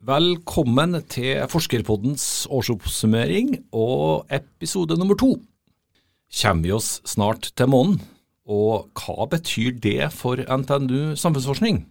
Velkommen 0.00 0.96
til 1.12 1.42
Forskerpoddens 1.52 2.46
årsoppsummering 2.48 3.50
og 3.76 4.24
episode 4.32 4.96
nummer 4.96 5.12
to. 5.20 5.34
Kommer 6.40 6.64
vi 6.64 6.72
oss 6.72 7.02
snart 7.04 7.50
til 7.52 7.68
månen, 7.68 7.98
og 8.48 8.88
hva 8.96 9.26
betyr 9.28 9.76
det 9.76 10.08
for 10.16 10.40
NTNU 10.40 11.18
samfunnsforskning? 11.20 11.82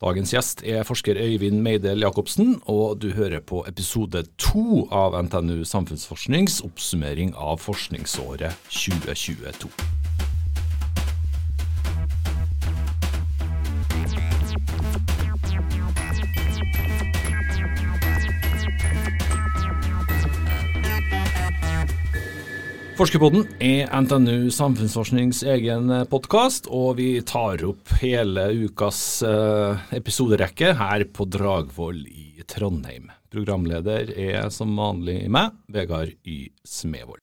Dagens 0.00 0.32
gjest 0.32 0.64
er 0.64 0.88
forsker 0.88 1.20
Øyvind 1.20 1.60
Meidel 1.60 2.06
Jacobsen, 2.06 2.56
og 2.64 3.02
du 3.04 3.10
hører 3.12 3.44
på 3.44 3.66
episode 3.68 4.24
to 4.40 4.86
av 4.88 5.20
NTNU 5.28 5.60
samfunnsforsknings 5.68 6.62
oppsummering 6.64 7.36
av 7.36 7.60
forskningsåret 7.60 8.56
2022. 8.72 9.68
Forskerpodden 22.96 23.42
er 23.60 23.90
NTNU 23.92 24.46
Samfunnsforsknings 24.56 25.42
egen 25.52 25.90
podkast, 26.08 26.64
og 26.72 26.94
vi 26.96 27.18
tar 27.28 27.60
opp 27.68 27.90
hele 28.00 28.46
ukas 28.64 29.00
eh, 29.20 29.82
episoderekke 29.98 30.70
her 30.78 31.04
på 31.12 31.26
Dragvoll 31.28 31.98
i 32.08 32.40
Trondheim. 32.48 33.10
Programleder 33.28 34.14
er 34.16 34.48
som 34.48 34.72
vanlig 34.80 35.18
meg, 35.28 35.52
Vegard 35.68 36.14
Y. 36.24 36.48
Smevold. 36.64 37.20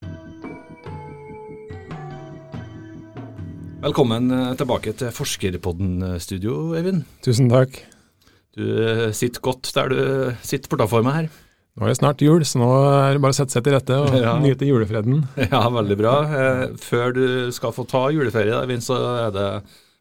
Velkommen 3.82 4.30
eh, 4.30 4.52
tilbake 4.62 4.94
til 5.02 5.10
Forskerpodden-studio, 5.18 6.60
Eivind. 6.78 7.08
Tusen 7.26 7.50
takk. 7.50 7.82
Du 8.54 8.62
eh, 8.78 9.10
sitter 9.10 9.42
godt 9.50 9.74
der 9.74 9.90
du 9.90 10.04
sitter 10.46 10.70
bortafor 10.70 11.02
meg 11.02 11.24
her. 11.24 11.34
Nå 11.74 11.88
er 11.88 11.90
det 11.90 11.98
snart 11.98 12.22
jul, 12.22 12.44
så 12.46 12.60
nå 12.62 12.68
er 12.86 13.16
det 13.16 13.22
bare 13.24 13.34
å 13.34 13.38
sette 13.40 13.56
seg 13.56 13.64
til 13.66 13.74
rette 13.74 13.96
og 13.98 14.14
Ja. 14.22 14.36
nyte 14.42 14.68
julefreden. 14.70 15.24
Ja, 15.48 15.64
veldig 15.74 15.98
bra. 15.98 16.12
Eh, 16.30 16.66
Før 16.78 17.16
du 17.16 17.24
skal 17.56 17.74
få 17.74 17.88
ta 17.90 18.04
juleferie, 18.14 18.60
Eivind, 18.62 18.86
så 18.86 19.00
er 19.26 19.32
det 19.34 19.48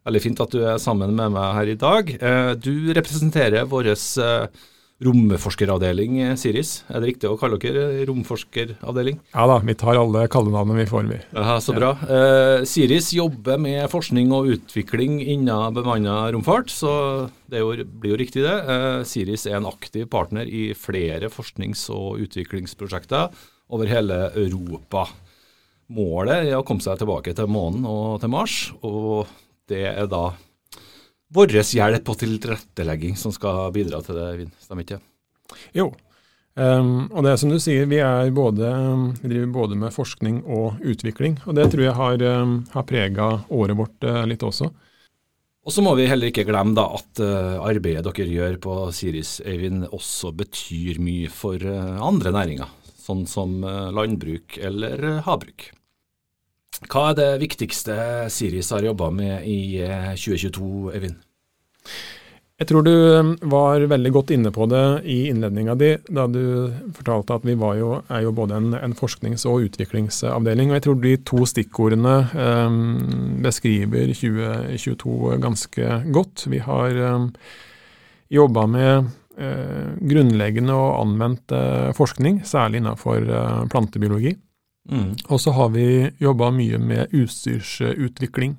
veldig 0.05 0.21
fint 0.25 0.43
at 0.45 0.53
du 0.53 0.61
er 0.69 0.77
sammen 0.83 1.15
med 1.17 1.33
meg 1.33 1.55
her 1.57 1.71
i 1.73 1.79
dag. 1.81 2.13
Eh, 2.19 2.53
Du 2.61 2.93
representerer 2.93 3.65
vår 3.71 3.89
eh, 3.95 4.47
romforskeravdeling, 5.03 6.21
eh, 6.23 6.35
Siris. 6.39 6.85
Er 6.89 7.01
det 7.01 7.13
riktig 7.13 7.31
å 7.31 7.39
kalle 7.41 7.59
dere 7.61 8.05
romforskeravdeling? 8.09 9.19
Ja 9.35 9.47
da, 9.51 9.59
vi 9.59 9.75
tar 9.79 9.99
alle 9.99 10.27
kallenavnene 10.31 10.83
vi 10.83 10.89
får, 10.91 11.09
vi. 11.11 11.21
Ja, 11.35 11.59
så 11.61 11.75
bra. 11.77 11.93
Eh, 12.07 12.65
Siris 12.69 13.13
jobber 13.17 13.59
med 13.59 13.91
forskning 13.91 14.33
og 14.33 14.53
utvikling 14.55 15.21
innen 15.21 15.75
bemanna 15.75 16.31
romfart, 16.33 16.71
så 16.71 17.31
det 17.51 17.63
jo, 17.63 17.73
blir 17.85 18.15
jo 18.15 18.21
riktig 18.21 18.47
det. 18.47 18.55
Eh, 18.63 19.03
Siris 19.09 19.47
er 19.51 19.59
en 19.59 19.71
aktiv 19.71 20.09
partner 20.13 20.47
i 20.47 20.71
flere 20.79 21.33
forsknings- 21.33 21.89
og 21.93 22.23
utviklingsprosjekter 22.23 23.33
over 23.73 23.91
hele 23.91 24.31
Europa. 24.37 25.09
Målet 25.93 26.49
er 26.49 26.57
å 26.57 26.65
komme 26.65 26.85
seg 26.85 27.01
tilbake 27.01 27.35
til 27.37 27.51
månen 27.53 27.85
og 27.89 28.21
til 28.23 28.33
Mars, 28.33 28.73
og 28.87 29.27
det 29.69 29.85
er 29.91 30.09
da 30.11 30.31
vår 31.33 31.59
hjelp 31.63 32.09
og 32.13 32.19
tilrettelegging 32.21 33.19
som 33.19 33.35
skal 33.35 33.71
bidra 33.75 34.03
til 34.05 34.19
det, 34.19 34.31
Eivind. 34.35 34.57
Stemmer 34.63 34.87
ikke 34.87 34.99
det? 34.99 35.61
Jo. 35.77 35.93
Um, 36.53 37.09
og 37.09 37.25
det 37.25 37.33
er 37.33 37.39
som 37.41 37.49
du 37.49 37.57
sier, 37.63 37.87
vi, 37.89 38.03
er 38.05 38.29
både, 38.37 38.69
vi 39.23 39.31
driver 39.31 39.53
både 39.55 39.79
med 39.81 39.95
forskning 39.95 40.43
og 40.45 40.83
utvikling. 40.85 41.39
Og 41.47 41.57
det 41.57 41.71
tror 41.73 41.87
jeg 41.87 41.97
har, 41.97 42.25
um, 42.43 42.59
har 42.75 42.89
prega 42.89 43.29
året 43.49 43.79
vårt 43.79 44.09
uh, 44.09 44.23
litt 44.29 44.45
også. 44.45 44.69
Og 45.63 45.71
så 45.71 45.85
må 45.85 45.95
vi 45.95 46.09
heller 46.11 46.29
ikke 46.29 46.45
glemme 46.49 46.75
da 46.77 46.89
at 46.99 47.23
uh, 47.23 47.63
arbeidet 47.65 48.05
dere 48.05 48.37
gjør 48.37 48.59
på 48.61 48.79
Siris, 48.93 49.39
Øyvind, 49.47 49.87
også 49.95 50.35
betyr 50.37 51.01
mye 51.01 51.31
for 51.33 51.63
uh, 51.63 52.03
andre 52.05 52.35
næringer, 52.35 52.75
sånn 53.03 53.25
som 53.31 53.63
landbruk 53.65 54.61
eller 54.61 55.23
havbruk. 55.27 55.71
Hva 56.81 57.11
er 57.11 57.19
det 57.19 57.29
viktigste 57.43 57.95
Siris 58.33 58.73
har 58.73 58.85
jobba 58.85 59.11
med 59.15 59.45
i 59.49 59.83
eh, 59.85 60.13
2022, 60.17 60.93
Eivind? 60.97 61.21
Jeg 62.63 62.69
tror 62.71 62.85
du 62.87 62.93
um, 62.93 63.31
var 63.51 63.83
veldig 63.91 64.11
godt 64.15 64.31
inne 64.37 64.53
på 64.55 64.69
det 64.71 65.03
i 65.11 65.17
innledninga 65.33 65.75
di, 65.75 65.89
da 66.15 66.29
du 66.31 66.71
fortalte 66.95 67.35
at 67.35 67.47
vi 67.49 67.57
jo, 67.57 67.97
er 68.07 68.23
jo 68.23 68.35
både 68.37 68.61
en, 68.61 68.69
en 68.79 68.95
forsknings- 68.95 69.47
og 69.51 69.67
utviklingsavdeling. 69.67 70.71
og 70.71 70.79
Jeg 70.79 70.85
tror 70.87 71.01
de 71.03 71.17
to 71.27 71.49
stikkordene 71.49 72.15
um, 72.37 72.79
beskriver 73.43 74.15
2022 74.15 75.41
ganske 75.43 75.99
godt. 76.15 76.47
Vi 76.53 76.63
har 76.63 77.03
um, 77.17 77.27
jobba 78.31 78.69
med 78.71 79.11
uh, 79.43 79.99
grunnleggende 79.99 80.79
og 80.79 81.01
anvendt 81.03 81.57
uh, 81.57 81.91
forskning, 81.99 82.45
særlig 82.47 82.85
innenfor 82.85 83.27
uh, 83.27 83.67
plantebiologi. 83.75 84.37
Mm. 84.91 85.15
Og 85.29 85.41
så 85.41 85.53
har 85.55 85.71
vi 85.77 86.11
jobba 86.19 86.51
mye 86.55 86.79
med 86.83 87.15
utstyrsutvikling. 87.15 88.57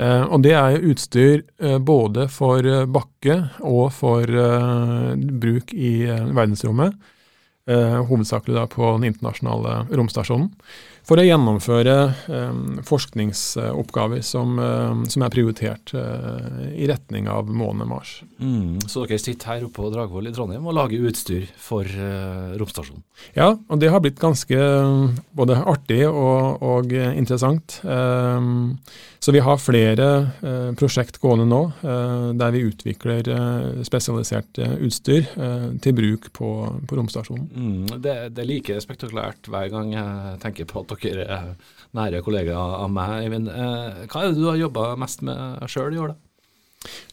Eh, 0.00 0.22
og 0.24 0.42
det 0.44 0.52
er 0.56 0.84
utstyr 0.88 1.42
eh, 1.60 1.78
både 1.78 2.28
for 2.32 2.64
eh, 2.64 2.84
bakke 2.88 3.38
og 3.60 3.90
for 3.96 4.28
eh, 4.28 5.10
bruk 5.16 5.74
i 5.76 5.94
eh, 6.08 6.28
verdensrommet. 6.32 6.96
Eh, 7.70 7.98
hovedsakelig 8.08 8.56
da 8.56 8.66
på 8.66 8.88
den 8.96 9.12
internasjonale 9.12 9.84
romstasjonen. 9.92 10.48
For 11.02 11.18
å 11.18 11.24
gjennomføre 11.26 11.94
eh, 12.30 12.58
forskningsoppgaver 12.86 14.22
som, 14.22 14.54
eh, 14.62 15.02
som 15.10 15.24
er 15.26 15.32
prioritert 15.34 15.92
eh, 15.98 16.68
i 16.78 16.86
retning 16.90 17.26
av 17.30 17.50
månen 17.50 17.90
Mars. 17.90 18.20
Mm. 18.38 18.78
Så 18.86 19.02
dere 19.02 19.18
sitter 19.18 19.50
her 19.50 19.66
oppe 19.66 19.80
på 19.80 19.90
Dragvoll 19.90 20.30
i 20.30 20.34
Trondheim 20.34 20.66
og 20.68 20.76
lager 20.78 21.02
utstyr 21.10 21.48
for 21.58 21.86
romstasjonen? 22.58 23.02
Ja, 23.34 23.52
og 23.54 23.80
det 23.82 23.90
har 23.90 24.02
blitt 24.02 24.20
ganske 24.20 24.58
både 25.34 25.56
artig 25.68 26.04
og, 26.08 26.62
og 26.62 26.92
interessant. 26.92 27.78
Så 29.22 29.34
vi 29.34 29.42
har 29.46 29.60
flere 29.62 30.08
prosjekt 30.78 31.20
gående 31.22 31.46
nå 31.46 31.60
der 32.38 32.54
vi 32.54 32.64
utvikler 32.66 33.30
spesialisert 33.86 34.58
utstyr 34.58 35.28
til 35.82 35.96
bruk 35.96 36.28
på, 36.34 36.50
på 36.88 36.98
romstasjonen. 36.98 37.46
Mm. 37.54 38.02
Det, 38.02 38.16
det 38.34 38.42
er 38.42 38.50
like 38.50 38.80
spektakulært 38.82 39.50
hver 39.50 39.70
gang 39.72 39.94
jeg 39.94 40.42
tenker 40.42 40.68
på 40.72 40.82
at 40.82 40.91
dere 41.00 41.24
er 41.24 41.54
nære 41.96 42.20
kollegaer 42.24 42.72
av 42.82 42.90
meg, 42.92 43.10
Eivind. 43.26 43.48
Eh, 43.52 43.88
hva 44.08 44.18
er 44.22 44.28
det 44.30 44.40
du 44.40 44.46
har 44.48 44.56
jobba 44.60 44.82
mest 45.00 45.18
med 45.26 45.40
sjøl 45.70 45.94
i 45.94 46.00
år, 46.02 46.08
da? 46.12 46.16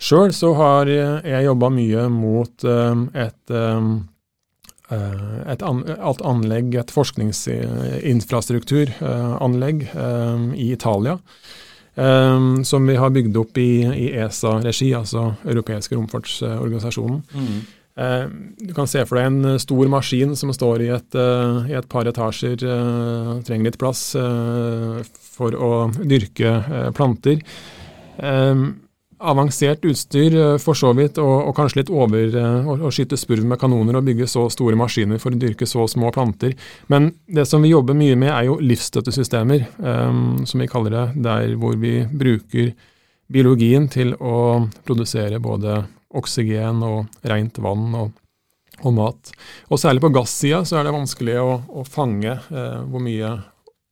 Sjøl 0.01 0.31
så 0.34 0.50
har 0.57 0.85
jeg 0.90 1.45
jobba 1.45 1.67
mye 1.73 2.09
mot 2.13 2.63
eh, 2.66 2.95
et 3.25 3.44
eh, 3.53 3.81
et, 4.90 5.62
an, 5.62 5.84
et 5.85 6.22
anlegg, 6.25 6.73
et 6.81 6.90
forskningsinfrastrukturanlegg 6.90 9.85
i 10.57 10.73
Italia. 10.73 11.22
som 12.66 12.88
vi 12.88 12.96
har 12.96 13.09
bygd 13.13 13.38
opp 13.38 13.57
i, 13.61 13.85
i 13.85 14.17
ESA-regi, 14.17 14.94
altså 14.97 15.34
Europeiske 15.46 15.96
romfartsorganisasjonen. 15.96 17.22
Mm. 17.35 17.61
Eh, 17.99 18.25
Du 18.59 18.73
kan 18.75 18.87
se 18.87 19.03
for 19.07 19.19
deg 19.19 19.27
en 19.27 19.59
stor 19.59 19.89
maskin 19.91 20.35
som 20.39 20.51
står 20.55 20.83
i 20.85 20.91
et, 20.95 21.15
eh, 21.15 21.71
i 21.71 21.77
et 21.79 21.89
par 21.89 22.07
etasjer, 22.07 22.59
eh, 22.63 23.31
trenger 23.47 23.69
litt 23.69 23.79
plass 23.81 24.15
eh, 24.15 24.99
for 25.35 25.55
å 25.55 25.71
dyrke 25.99 26.53
eh, 26.59 26.91
planter. 26.95 27.41
Eh, 28.19 28.69
Avansert 29.19 29.83
utstyr 29.83 30.31
eh, 30.31 30.57
for 30.63 30.77
så 30.79 30.93
vidt, 30.95 31.17
og, 31.19 31.49
og 31.49 31.55
kanskje 31.57 31.81
litt 31.81 31.89
over 31.91 32.35
eh, 32.39 32.69
å, 32.71 32.91
skyte 32.95 33.17
spurv 33.19 33.43
med 33.43 33.59
kanoner 33.59 33.97
og 33.99 34.05
bygge 34.07 34.29
så 34.31 34.45
store 34.53 34.77
maskiner 34.79 35.19
for 35.19 35.35
å 35.35 35.39
dyrke 35.41 35.67
så 35.67 35.83
små 35.91 36.07
planter. 36.16 36.53
Men 36.87 37.09
det 37.27 37.43
som 37.49 37.59
vi 37.66 37.73
jobber 37.73 37.97
mye 37.99 38.16
med, 38.16 38.31
er 38.31 38.47
jo 38.47 38.55
livsstøttesystemer, 38.63 39.66
eh, 39.83 40.21
som 40.47 40.63
vi 40.63 40.69
kaller 40.71 40.95
det, 40.95 41.05
der 41.25 41.57
hvor 41.59 41.75
vi 41.81 41.97
bruker 42.07 42.71
biologien 43.29 43.88
til 43.91 44.16
å 44.16 44.66
produsere 44.85 45.40
både 45.44 45.84
oksygen 46.17 46.81
og 46.85 47.29
rent 47.29 47.59
vann 47.62 47.94
og, 47.97 48.12
og 48.81 48.95
mat. 48.97 49.31
Og 49.70 49.81
særlig 49.81 50.03
på 50.03 50.14
gassida 50.16 50.64
så 50.66 50.79
er 50.79 50.87
det 50.87 50.96
vanskelig 50.96 51.37
å, 51.41 51.52
å 51.81 51.85
fange 51.87 52.34
eh, 52.34 52.79
hvor 52.90 53.03
mye 53.05 53.35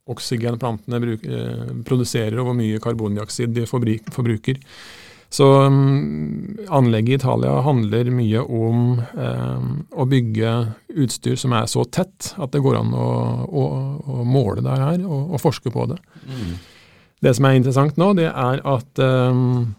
oksygen 0.08 0.58
plantene 0.60 1.02
bruk, 1.04 1.26
eh, 1.28 1.68
produserer, 1.86 2.40
og 2.40 2.50
hvor 2.50 2.58
mye 2.58 2.80
karbondioksid 2.82 3.54
de 3.56 3.68
forbrik, 3.70 4.08
forbruker. 4.16 4.62
Så 5.30 5.44
um, 5.68 6.56
anlegget 6.72 7.10
i 7.10 7.16
Italia 7.20 7.58
handler 7.66 8.08
mye 8.16 8.42
om 8.42 9.02
eh, 9.04 9.66
å 9.92 10.06
bygge 10.08 10.54
utstyr 11.04 11.36
som 11.40 11.56
er 11.58 11.68
så 11.68 11.84
tett 11.84 12.32
at 12.40 12.54
det 12.54 12.64
går 12.64 12.80
an 12.80 12.96
å, 12.96 13.10
å, 13.44 13.66
å 14.22 14.24
måle 14.24 14.64
det 14.64 14.78
her 14.80 15.04
og, 15.04 15.36
og 15.36 15.44
forske 15.44 15.74
på 15.74 15.84
det. 15.92 16.00
Mm. 16.24 16.56
Det 17.22 17.34
som 17.34 17.48
er 17.50 17.58
interessant 17.58 17.98
nå, 17.98 18.12
det 18.18 18.28
er 18.30 18.62
at 18.68 19.02
um, 19.02 19.76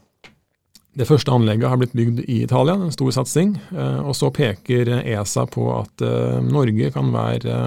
det 0.99 1.07
første 1.07 1.31
anlegget 1.31 1.71
har 1.71 1.79
blitt 1.79 1.95
bygd 1.95 2.25
i 2.27 2.41
Italia, 2.43 2.75
en 2.75 2.93
stor 2.93 3.13
satsing. 3.15 3.55
eh, 3.71 4.01
og 4.03 4.17
så 4.17 4.33
peker 4.35 4.91
ESA 4.99 5.47
på 5.47 5.69
at 5.77 6.03
eh, 6.03 6.41
Norge 6.43 6.91
kan 6.95 7.13
være 7.15 7.59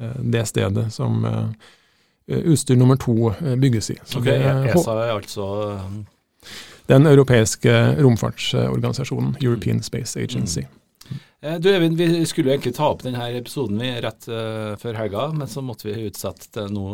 eh, 0.00 0.18
det 0.20 0.44
stedet 0.50 0.90
som 0.92 1.24
utstyr 2.26 2.74
nummer 2.76 2.98
to 2.98 3.30
bygges 3.62 3.90
i. 3.94 3.96
Så 4.04 4.18
Ok, 4.18 4.24
det, 4.26 4.40
ESA 4.74 4.96
er 5.04 5.12
altså 5.14 5.46
den 6.90 7.06
europeiske 7.06 7.74
romfartsorganisasjonen, 8.02 9.36
European 9.40 9.80
Space 9.82 10.18
Agency. 10.20 10.66
Eh, 11.40 11.56
du 11.62 11.70
Evin, 11.70 11.96
vi 11.96 12.26
skulle 12.26 12.50
jo 12.50 12.58
egentlig 12.58 12.74
ta 12.76 12.90
opp 12.90 13.06
denne 13.06 13.30
episoden 13.38 13.78
vi 13.80 13.94
rett 14.04 14.28
før 14.82 15.00
helga, 15.00 15.30
men 15.32 15.48
så 15.48 15.64
måtte 15.64 15.88
vi 15.88 16.10
utsette 16.10 16.50
det 16.58 16.68
nå 16.74 16.90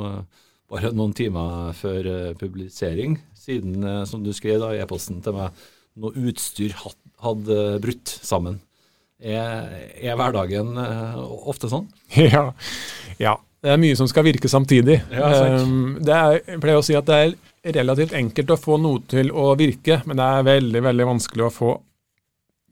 bare 0.73 0.93
noen 0.97 1.15
timer 1.17 1.71
før 1.77 2.09
uh, 2.09 2.33
publisering, 2.41 3.19
siden, 3.37 3.85
som 4.09 4.23
du 4.25 4.33
skrev 4.37 4.61
da 4.63 4.73
i 4.73 4.81
e-posten 4.83 5.21
til 5.25 5.35
meg, 5.37 5.63
noe 6.01 6.27
utstyr 6.31 6.77
hadde 7.23 7.57
brutt 7.83 8.13
sammen. 8.23 8.61
Er, 9.23 9.67
er 10.03 10.17
hverdagen 10.19 10.75
ofte 11.47 11.71
sånn? 11.71 11.89
Ja. 12.33 12.49
ja. 13.21 13.37
Det 13.63 13.71
er 13.71 13.79
mye 13.79 13.95
som 13.95 14.09
skal 14.11 14.25
virke 14.27 14.49
samtidig. 14.51 14.97
Ja, 15.15 15.29
det 16.03 16.15
er, 16.17 16.39
jeg 16.41 16.63
pleier 16.63 16.81
å 16.81 16.87
si 16.87 16.97
at 16.99 17.07
det 17.07 17.19
er 17.19 17.77
relativt 17.79 18.15
enkelt 18.19 18.51
å 18.51 18.59
få 18.59 18.79
noe 18.83 19.05
til 19.11 19.31
å 19.31 19.53
virke, 19.59 20.01
men 20.07 20.19
det 20.19 20.27
er 20.27 20.49
veldig, 20.49 20.83
veldig 20.89 21.07
vanskelig 21.13 21.47
å 21.47 21.53
få 21.55 21.75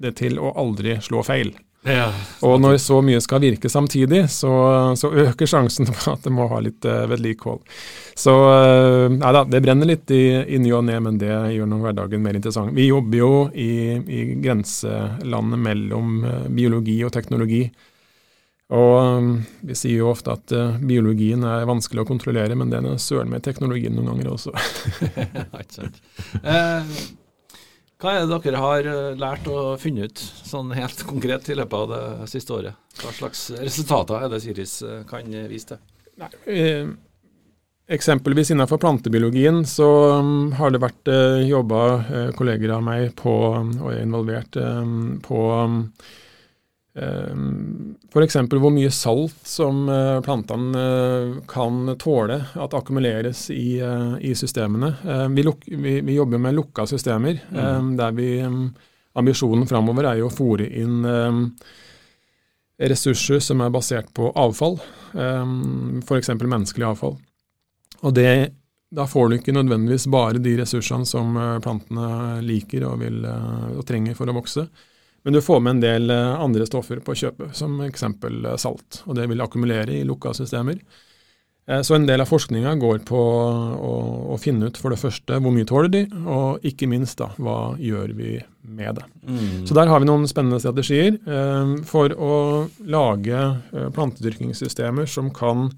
det 0.02 0.16
til 0.18 0.40
å 0.42 0.50
aldri 0.58 0.96
slå 1.04 1.22
feil. 1.26 1.52
Ja, 1.80 2.10
og 2.44 2.58
når 2.60 2.76
så 2.76 2.98
mye 3.00 3.22
skal 3.24 3.40
virke 3.40 3.70
samtidig, 3.72 4.26
så, 4.28 4.50
så 5.00 5.08
øker 5.22 5.48
sjansen 5.48 5.88
for 5.88 6.12
at 6.12 6.26
det 6.26 6.32
må 6.36 6.44
ha 6.50 6.58
litt 6.60 6.84
uh, 6.84 7.06
vedlikehold. 7.08 7.62
Så 8.20 8.34
uh, 8.36 9.06
nei 9.14 9.30
da, 9.32 9.46
det 9.48 9.62
brenner 9.64 9.88
litt 9.88 10.12
i, 10.12 10.24
i 10.44 10.58
ny 10.60 10.74
og 10.76 10.84
ne, 10.90 10.98
men 11.00 11.16
det 11.20 11.32
gjør 11.54 11.70
nå 11.70 11.78
hverdagen 11.80 12.20
mer 12.20 12.36
interessant. 12.36 12.74
Vi 12.76 12.90
jobber 12.90 13.22
jo 13.22 13.30
i, 13.56 13.70
i 13.96 14.26
grenselandet 14.44 15.62
mellom 15.70 16.18
uh, 16.26 16.42
biologi 16.52 16.98
og 17.06 17.14
teknologi. 17.16 17.62
Og 18.76 19.40
vi 19.66 19.74
sier 19.74 20.02
jo 20.02 20.12
ofte 20.12 20.36
at 20.36 20.52
uh, 20.52 20.76
biologien 20.84 21.48
er 21.48 21.64
vanskelig 21.70 22.04
å 22.04 22.10
kontrollere, 22.12 22.60
men 22.60 22.68
den 22.70 22.92
er 22.92 23.00
søren 23.00 23.32
med 23.32 23.46
teknologien 23.48 23.96
noen 23.96 24.12
ganger 24.12 24.34
også. 24.36 24.52
Ikke 25.64 25.80
sant. 25.80 26.04
Hva 28.00 28.14
er 28.16 28.24
det 28.24 28.38
dere 28.46 28.62
har 28.62 28.86
eh, 28.88 29.18
lært 29.20 29.48
og 29.52 29.74
funnet 29.82 30.08
ut 30.08 30.24
sånn 30.48 30.72
helt 30.76 31.04
konkret 31.10 31.50
i 31.52 31.58
løpet 31.58 31.76
av 31.76 31.92
det 31.92 32.30
siste 32.32 32.56
året? 32.56 32.80
Hva 33.00 33.12
slags 33.16 33.44
resultater 33.60 34.24
er 34.24 34.32
det 34.32 34.40
Siris 34.44 34.80
eh, 34.86 35.02
kan 35.08 35.28
vise 35.50 35.74
til? 35.74 35.82
Nei, 36.20 36.30
eh, 36.52 36.88
eksempelvis 37.90 38.54
innenfor 38.54 38.80
plantebiologien 38.80 39.62
så 39.68 39.88
um, 40.20 40.50
har 40.54 40.70
det 40.70 40.78
vært 40.82 41.08
jobba 41.42 41.80
kolleger 42.38 42.76
av 42.76 42.84
meg 42.86 43.08
på, 43.18 43.32
og 43.56 43.88
er 43.90 44.04
involvert 44.04 44.58
på 45.24 45.40
Ehm, 45.56 45.78
F.eks. 46.94 48.36
hvor 48.50 48.72
mye 48.74 48.90
salt 48.90 49.46
som 49.46 49.84
eh, 49.88 50.20
plantene 50.26 50.80
eh, 50.80 51.36
kan 51.48 51.94
tåle 51.98 52.40
at 52.58 52.74
akkumuleres 52.74 53.44
i, 53.54 53.78
eh, 53.78 54.16
i 54.26 54.34
systemene. 54.34 54.94
Ehm, 55.06 55.34
vi, 55.34 55.44
luk, 55.46 55.62
vi, 55.66 56.00
vi, 56.00 56.16
jobber 56.16 56.42
med 56.42 56.54
lukka 56.54 56.86
systemer, 56.90 57.38
mm. 57.50 57.58
Ehm, 57.58 57.92
der 57.96 58.16
vi 58.16 58.30
Ambisjonen 59.18 59.66
framover 59.66 60.06
er 60.06 60.20
jo 60.20 60.28
å 60.28 60.32
fòre 60.34 60.68
inn 60.78 61.02
ressurser 62.78 63.40
som 63.42 63.58
er 63.60 63.72
basert 63.74 64.12
på 64.14 64.28
avfall, 64.38 64.76
f.eks. 65.10 66.30
menneskelig 66.38 66.86
avfall. 66.86 67.16
Og 68.06 68.14
det, 68.14 68.54
Da 68.94 69.08
får 69.10 69.28
du 69.28 69.34
ikke 69.36 69.52
nødvendigvis 69.56 70.06
bare 70.06 70.38
de 70.38 70.54
ressursene 70.62 71.06
som 71.06 71.34
plantene 71.62 72.38
liker 72.46 72.86
og, 72.86 73.02
vil, 73.02 73.18
og 73.26 73.82
trenger 73.86 74.14
for 74.14 74.30
å 74.30 74.36
vokse. 74.38 74.68
Men 75.22 75.36
du 75.36 75.42
får 75.44 75.60
med 75.60 75.76
en 75.76 75.84
del 75.84 76.10
eh, 76.14 76.40
andre 76.40 76.66
stoffer 76.68 77.02
på 77.04 77.16
kjøpet, 77.18 77.54
som 77.56 77.80
eksempel 77.84 78.44
eh, 78.44 78.58
salt. 78.60 79.02
Og 79.06 79.18
det 79.18 79.28
vil 79.28 79.42
akkumulere 79.44 79.98
i 79.98 80.04
lukka 80.08 80.32
systemer. 80.36 80.80
Eh, 81.70 81.82
så 81.82 81.94
en 81.94 82.06
del 82.06 82.20
av 82.20 82.30
forskninga 82.30 82.74
går 82.80 83.02
på 83.08 83.20
å, 83.20 83.92
å, 84.32 84.38
finne 84.40 84.70
ut 84.70 84.80
for 84.80 84.92
det 84.92 85.00
første 85.00 85.38
hvor 85.38 85.54
mye 85.54 85.68
tåler 85.68 85.92
de, 85.92 86.02
og 86.24 86.64
ikke 86.66 86.88
minst 86.90 87.20
da, 87.20 87.30
hva 87.38 87.76
gjør 87.78 88.14
vi 88.18 88.38
med 88.62 88.98
det. 88.98 89.06
Mm. 89.26 89.66
Så 89.68 89.76
der 89.76 89.90
har 89.90 90.02
vi 90.02 90.08
noen 90.08 90.26
spennende 90.30 90.60
strategier 90.62 91.16
eh, 91.18 91.76
for 91.88 92.14
å 92.16 92.34
lage 92.90 93.38
eh, 93.38 93.88
plantedyrkingssystemer 93.94 95.08
som 95.10 95.30
kan 95.34 95.68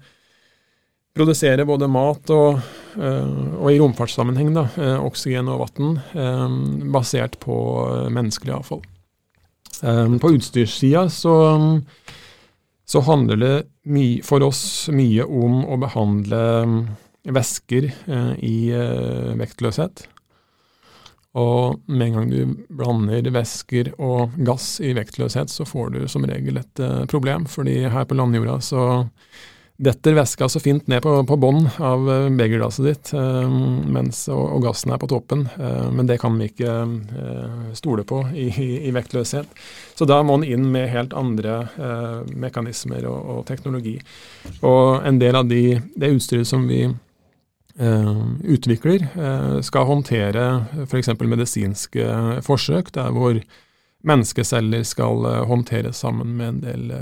produsere 1.13 1.65
både 1.69 1.85
mat 1.93 2.31
og, 2.33 2.63
eh, 2.97 3.35
og 3.59 3.69
i 3.69 3.77
romfartssammenheng 3.77 4.49
da, 4.55 4.65
oksygen 5.05 5.51
og 5.53 5.67
vann, 5.67 5.99
basert 6.95 7.37
på 7.43 7.55
menneskelig 8.09 8.55
avfall. 8.55 8.81
Um, 9.83 10.15
på 10.19 10.31
utstyrssida 10.37 11.09
så, 11.11 11.35
så, 12.87 13.01
handler 13.03 13.35
det 13.41 14.21
for 14.23 14.45
oss 14.47 14.87
mye 14.95 15.25
om 15.27 15.65
å 15.67 15.75
behandle 15.81 16.39
væsker 17.23 17.89
uh, 18.07 18.33
i 18.39 18.71
uh, 18.71 19.35
vektløshet. 19.39 20.05
Og 21.35 21.81
med 21.89 22.07
en 22.07 22.15
gang 22.15 22.31
du 22.31 22.65
blander 22.69 23.27
væsker 23.33 23.91
og 23.97 24.35
gass 24.45 24.77
i 24.79 24.93
vektløshet, 24.95 25.51
så 25.51 25.65
får 25.67 25.95
du 25.95 26.01
som 26.11 26.27
regel 26.29 26.61
et 26.61 26.83
uh, 26.83 27.03
problem. 27.09 27.47
fordi 27.49 27.81
her 27.83 28.07
på 28.07 28.15
landjorda 28.15 28.59
så 28.63 28.85
detter 29.83 30.13
væska 30.13 30.47
så 30.49 30.59
fint 30.59 30.87
ned 30.87 31.01
på, 31.03 31.11
på 31.27 31.37
bånn 31.39 31.65
av 31.83 32.05
eh, 32.11 32.27
begerglasset 32.37 32.85
ditt, 32.87 33.11
eh, 33.17 33.55
mens, 33.93 34.25
og, 34.31 34.43
og, 34.55 34.61
gassen 34.65 34.93
er 34.93 35.01
på 35.01 35.09
toppen. 35.11 35.45
Eh, 35.57 35.89
men 35.93 36.07
det 36.09 36.19
kan 36.21 36.37
vi 36.39 36.49
ikke 36.51 36.73
stole 37.77 38.05
på 38.07 38.21
i, 38.31 38.47
i, 38.49 38.69
i, 38.87 38.93
vektløshet. 38.95 39.49
Så 39.97 40.07
da 40.09 40.21
må 40.23 40.39
en 40.39 40.47
inn 40.47 40.69
med 40.71 40.91
helt 40.93 41.13
andre 41.17 41.63
mekanismer 42.33 43.05
og, 43.09 43.19
og, 43.35 43.41
teknologi. 43.49 43.97
Og 44.65 45.03
en 45.05 45.19
del 45.21 45.37
av 45.37 45.49
de, 45.49 45.79
det 45.99 46.13
utstyret 46.15 46.49
som 46.49 46.67
vi 46.69 46.85
utvikler, 47.73 49.07
skal 49.65 49.87
håndtere 49.89 50.43
f.eks. 50.83 51.09
medisinske 51.17 52.05
forsøk, 52.45 52.91
der 52.93 53.09
hvor 53.15 53.39
menneskeceller 54.05 54.85
skal 54.85 55.25
håndteres 55.49 56.03
sammen 56.05 56.35
med 56.37 56.51
en 56.51 56.61
del 56.61 56.93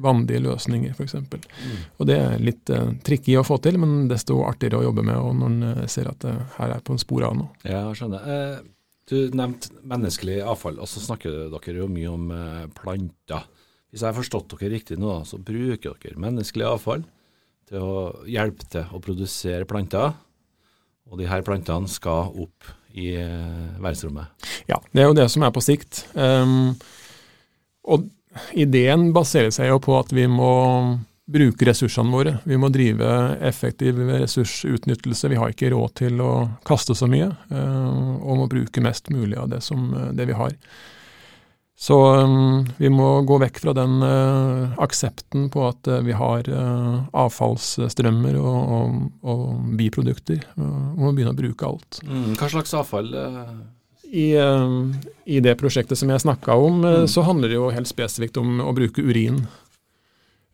vandige 0.00 0.40
løsninger, 0.44 0.94
f.eks. 0.96 1.18
Mm. 1.20 1.80
Og 2.00 2.08
det 2.08 2.16
er 2.16 2.38
litt 2.40 2.70
uh, 2.72 2.94
tricky 3.04 3.34
å 3.36 3.44
få 3.44 3.58
til, 3.64 3.76
men 3.82 4.06
desto 4.08 4.38
artigere 4.48 4.80
å 4.80 4.86
jobbe 4.86 5.04
med 5.04 5.18
og 5.18 5.34
når 5.40 5.50
en 5.50 5.66
uh, 5.82 5.88
ser 5.90 6.08
at 6.08 6.22
det 6.24 6.32
uh, 6.32 6.54
her 6.56 6.76
er 6.76 6.84
på 6.84 6.96
en 6.96 7.02
spor 7.02 7.26
av 7.28 7.36
noe. 7.36 7.52
Ja, 7.66 7.82
jeg 7.90 8.00
skjønner. 8.00 8.30
Eh, 8.32 8.62
du 9.10 9.16
nevnte 9.36 9.72
menneskelig 9.88 10.38
avfall, 10.46 10.78
og 10.80 10.88
så 10.90 11.02
snakker 11.02 11.50
dere 11.52 11.82
jo 11.82 11.88
mye 11.90 12.10
om 12.10 12.28
eh, 12.32 12.68
planter. 12.76 13.48
Hvis 13.90 14.04
jeg 14.04 14.08
har 14.08 14.16
forstått 14.16 14.54
dere 14.54 14.72
riktig 14.76 14.98
nå, 15.00 15.18
så 15.28 15.40
bruker 15.42 15.98
dere 16.00 16.22
menneskelig 16.22 16.68
avfall 16.68 17.02
til 17.68 17.82
å 17.82 18.04
hjelpe 18.30 18.68
til 18.70 18.94
å 18.94 19.02
produsere 19.02 19.68
planter, 19.68 20.14
og 21.10 21.18
de 21.20 21.26
her 21.28 21.42
plantene 21.44 21.90
skal 21.90 22.32
opp 22.44 22.70
i 22.96 23.10
eh, 23.18 23.76
verdensrommet. 23.82 24.48
Ja, 24.70 24.78
det 24.92 25.02
er 25.02 25.10
jo 25.10 25.18
det 25.18 25.28
som 25.32 25.44
er 25.44 25.52
på 25.52 25.64
sikt. 25.64 26.04
Um, 26.14 26.72
og 27.82 28.06
ideen 28.54 29.10
baserer 29.14 29.52
seg 29.54 29.70
jo 29.72 29.80
på 29.82 29.96
at 29.98 30.12
vi 30.14 30.26
må 30.30 30.52
bruke 31.32 31.66
ressursene 31.68 32.12
våre. 32.12 32.36
Vi 32.44 32.58
må 32.60 32.68
drive 32.72 33.08
effektiv 33.44 34.00
ressursutnyttelse. 34.10 35.30
Vi 35.32 35.38
har 35.40 35.52
ikke 35.52 35.70
råd 35.72 35.94
til 36.02 36.20
å 36.24 36.32
kaste 36.66 36.96
så 36.98 37.08
mye, 37.10 37.30
eh, 37.30 38.00
og 38.18 38.42
må 38.42 38.48
bruke 38.50 38.82
mest 38.84 39.12
mulig 39.14 39.38
av 39.40 39.52
det, 39.52 39.62
som, 39.64 39.86
det 40.16 40.28
vi 40.28 40.36
har. 40.36 40.56
Så 41.82 41.96
um, 42.14 42.66
vi 42.78 42.86
må 42.94 43.06
gå 43.26 43.40
vekk 43.42 43.56
fra 43.64 43.72
den 43.74 43.96
uh, 44.06 44.74
aksepten 44.84 45.48
på 45.50 45.64
at 45.66 45.88
uh, 45.90 45.98
vi 46.06 46.14
har 46.14 46.46
uh, 46.46 47.00
avfallsstrømmer 47.24 48.36
og, 48.38 48.58
og, 48.76 49.00
og 49.26 49.72
biprodukter. 49.80 50.44
Vi 50.54 50.68
må 51.02 51.10
begynne 51.10 51.32
å 51.34 51.40
bruke 51.40 51.66
alt. 51.66 51.98
Mm, 52.06 52.36
hva 52.38 52.50
slags 52.52 52.76
avfall 52.78 53.10
i, 54.12 54.32
eh, 54.36 54.70
I, 55.24 55.40
det 55.40 55.56
prosjektet 55.60 55.98
som 55.98 56.10
jeg 56.12 56.20
snakka 56.20 56.54
om, 56.54 56.84
eh, 56.84 57.02
mm. 57.02 57.08
så 57.08 57.24
handler 57.24 57.48
det 57.48 57.56
jo 57.56 57.72
helt 57.72 57.88
spesifikt 57.88 58.36
om 58.36 58.60
å 58.60 58.74
bruke 58.76 59.00
urin. 59.00 59.40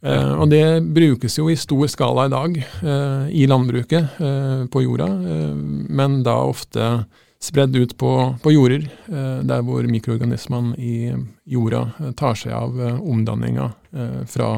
Eh, 0.07 0.33
og 0.38 0.47
det 0.53 0.81
brukes 0.95 1.41
jo 1.41 1.49
i 1.50 1.59
stor 1.59 1.88
skala 1.91 2.29
i 2.29 2.31
dag 2.31 2.59
eh, 2.62 3.25
i 3.35 3.47
landbruket 3.50 4.21
eh, 4.23 4.61
på 4.71 4.83
jorda, 4.85 5.09
eh, 5.11 5.57
men 5.91 6.21
da 6.23 6.37
ofte 6.47 6.93
spredd 7.43 7.75
ut 7.75 7.97
på, 7.99 8.12
på 8.43 8.50
jorder, 8.50 8.88
der 9.47 9.61
hvor 9.62 9.87
mikroorganismene 9.87 10.73
i 10.83 11.12
jorda 11.47 11.85
tar 12.19 12.35
seg 12.35 12.50
av 12.50 12.81
omdanninga 12.99 13.69
fra 14.27 14.49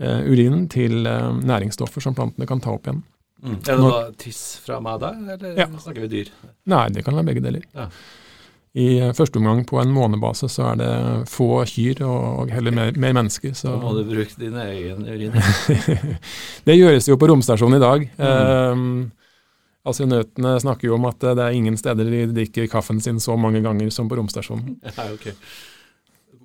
urinen 0.00 0.62
til 0.72 1.04
næringsstoffer 1.04 2.00
som 2.00 2.16
plantene 2.16 2.48
kan 2.48 2.64
ta 2.64 2.72
opp 2.72 2.88
igjen. 2.88 3.02
Mm. 3.40 3.58
Er 3.58 3.76
det 3.76 3.84
da 3.84 4.00
tiss 4.20 4.42
fra 4.64 4.80
meg 4.84 4.98
da, 5.00 5.14
eller 5.34 5.60
ja. 5.62 5.68
snakker 5.70 6.04
vi 6.04 6.10
dyr? 6.12 6.32
Nei, 6.68 6.88
det 6.92 7.04
kan 7.06 7.16
være 7.16 7.30
begge 7.30 7.44
deler. 7.44 7.64
Ja. 7.76 7.88
I 8.78 8.88
første 9.18 9.40
omgang 9.40 9.64
på 9.66 9.80
en 9.82 9.90
månebase 9.90 10.46
så 10.52 10.68
er 10.70 10.76
det 10.78 10.90
få 11.30 11.64
kyr 11.66 12.04
og 12.06 12.52
heller 12.54 12.74
mer, 12.74 12.92
mer 13.02 13.16
mennesker. 13.16 13.54
Så. 13.58 13.72
Da 13.72 13.80
må 13.82 13.96
du 13.96 14.04
bruke 14.06 14.36
din 14.38 14.54
egen 14.62 15.08
urin. 15.08 15.34
det 16.68 16.76
gjøres 16.76 17.08
jo 17.10 17.18
på 17.18 17.30
romstasjonen 17.32 17.80
i 17.80 17.82
dag. 17.82 18.06
Mm. 18.20 18.28
Um, 18.70 18.92
Astronautene 19.90 20.54
snakker 20.60 20.90
jo 20.90 20.98
om 20.98 21.08
at 21.08 21.24
det 21.24 21.40
er 21.40 21.56
ingen 21.56 21.78
steder 21.80 22.06
de 22.12 22.26
drikker 22.36 22.68
kaffen 22.70 23.00
sin 23.02 23.18
så 23.22 23.34
mange 23.40 23.62
ganger 23.64 23.90
som 23.94 24.10
på 24.10 24.20
romstasjonen. 24.20 24.76
Ja, 25.00 25.08
okay. 25.10 25.34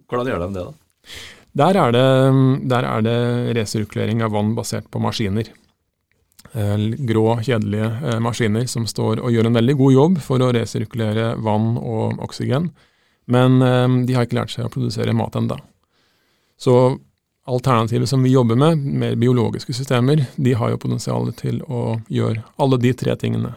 Hvordan 0.09 0.31
gjør 0.31 0.45
de 0.45 0.49
det, 0.55 0.63
da? 0.63 1.13
Der 1.55 1.77
er 1.79 1.93
det, 1.93 2.07
der 2.71 2.87
er 2.89 3.05
det 3.05 3.19
resirkulering 3.57 4.23
av 4.25 4.33
vann 4.33 4.55
basert 4.57 4.89
på 4.91 5.01
maskiner. 5.03 5.51
Eh, 6.55 6.77
grå, 7.09 7.27
kjedelige 7.43 7.85
eh, 7.85 8.19
maskiner 8.23 8.67
som 8.71 8.85
står 8.87 9.19
og 9.19 9.33
gjør 9.33 9.49
en 9.49 9.57
veldig 9.59 9.75
god 9.79 9.95
jobb 9.95 10.19
for 10.23 10.43
å 10.43 10.51
resirkulere 10.55 11.33
vann 11.43 11.73
og 11.81 12.21
oksygen. 12.23 12.69
Men 13.25 13.57
de 14.05 14.13
har 14.13 14.27
ikke 14.27 14.37
lært 14.37 14.51
seg 14.53 14.67
å 14.67 14.69
produsere 14.69 15.15
mat 15.17 15.33
enda. 15.33 15.55
Så 16.61 16.75
alternativet 17.49 18.05
som 18.05 18.21
vi 18.21 18.35
jobber 18.35 18.59
med, 18.61 18.77
mer 18.77 19.15
biologiske 19.17 19.73
systemer, 19.73 20.21
de 20.37 20.53
har 20.53 20.69
jo 20.69 20.77
potensial 20.83 21.31
til 21.33 21.57
å 21.65 21.95
gjøre 22.05 22.43
alle 22.61 22.77
de 22.83 22.91
tre 22.93 23.15
tingene. 23.17 23.55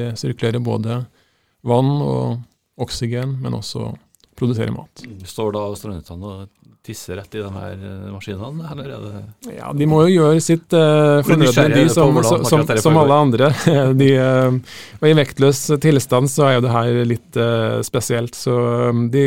Resirkulere 0.00 0.64
både 0.64 1.02
vann 1.60 1.92
og 2.00 2.80
oksygen, 2.80 3.36
men 3.42 3.58
også 3.60 3.90
produsere 4.38 4.72
mat. 4.72 5.04
Står 5.28 5.52
da 5.52 5.66
strandhyttene 5.76 6.48
og 6.88 6.94
tisser 6.94 7.18
rett 7.18 7.34
i 7.36 7.42
de 7.42 7.48
her 7.52 7.74
eh, 7.76 8.08
maskinene, 8.12 8.66
eller 8.72 8.92
er 8.96 9.02
det 9.04 9.56
Ja, 9.58 9.72
de 9.76 9.88
må 9.88 10.00
jo 10.06 10.22
gjøre 10.22 10.40
sitt 10.40 10.72
uh, 10.72 11.20
fornødne, 11.26 11.68
de 11.74 11.84
som, 11.92 12.16
som, 12.24 12.64
som, 12.80 13.00
alle 13.02 13.18
andre. 13.26 13.50
De, 14.00 14.10
uh, 14.16 14.56
og 15.00 15.08
I 15.08 15.16
vektløs 15.18 15.60
tilstand 15.82 16.30
så 16.32 16.48
er 16.48 16.56
jo 16.56 16.64
det 16.64 16.72
her 16.72 17.00
litt 17.08 17.40
uh, 17.40 17.80
spesielt, 17.84 18.38
så 18.38 18.56
de 19.12 19.24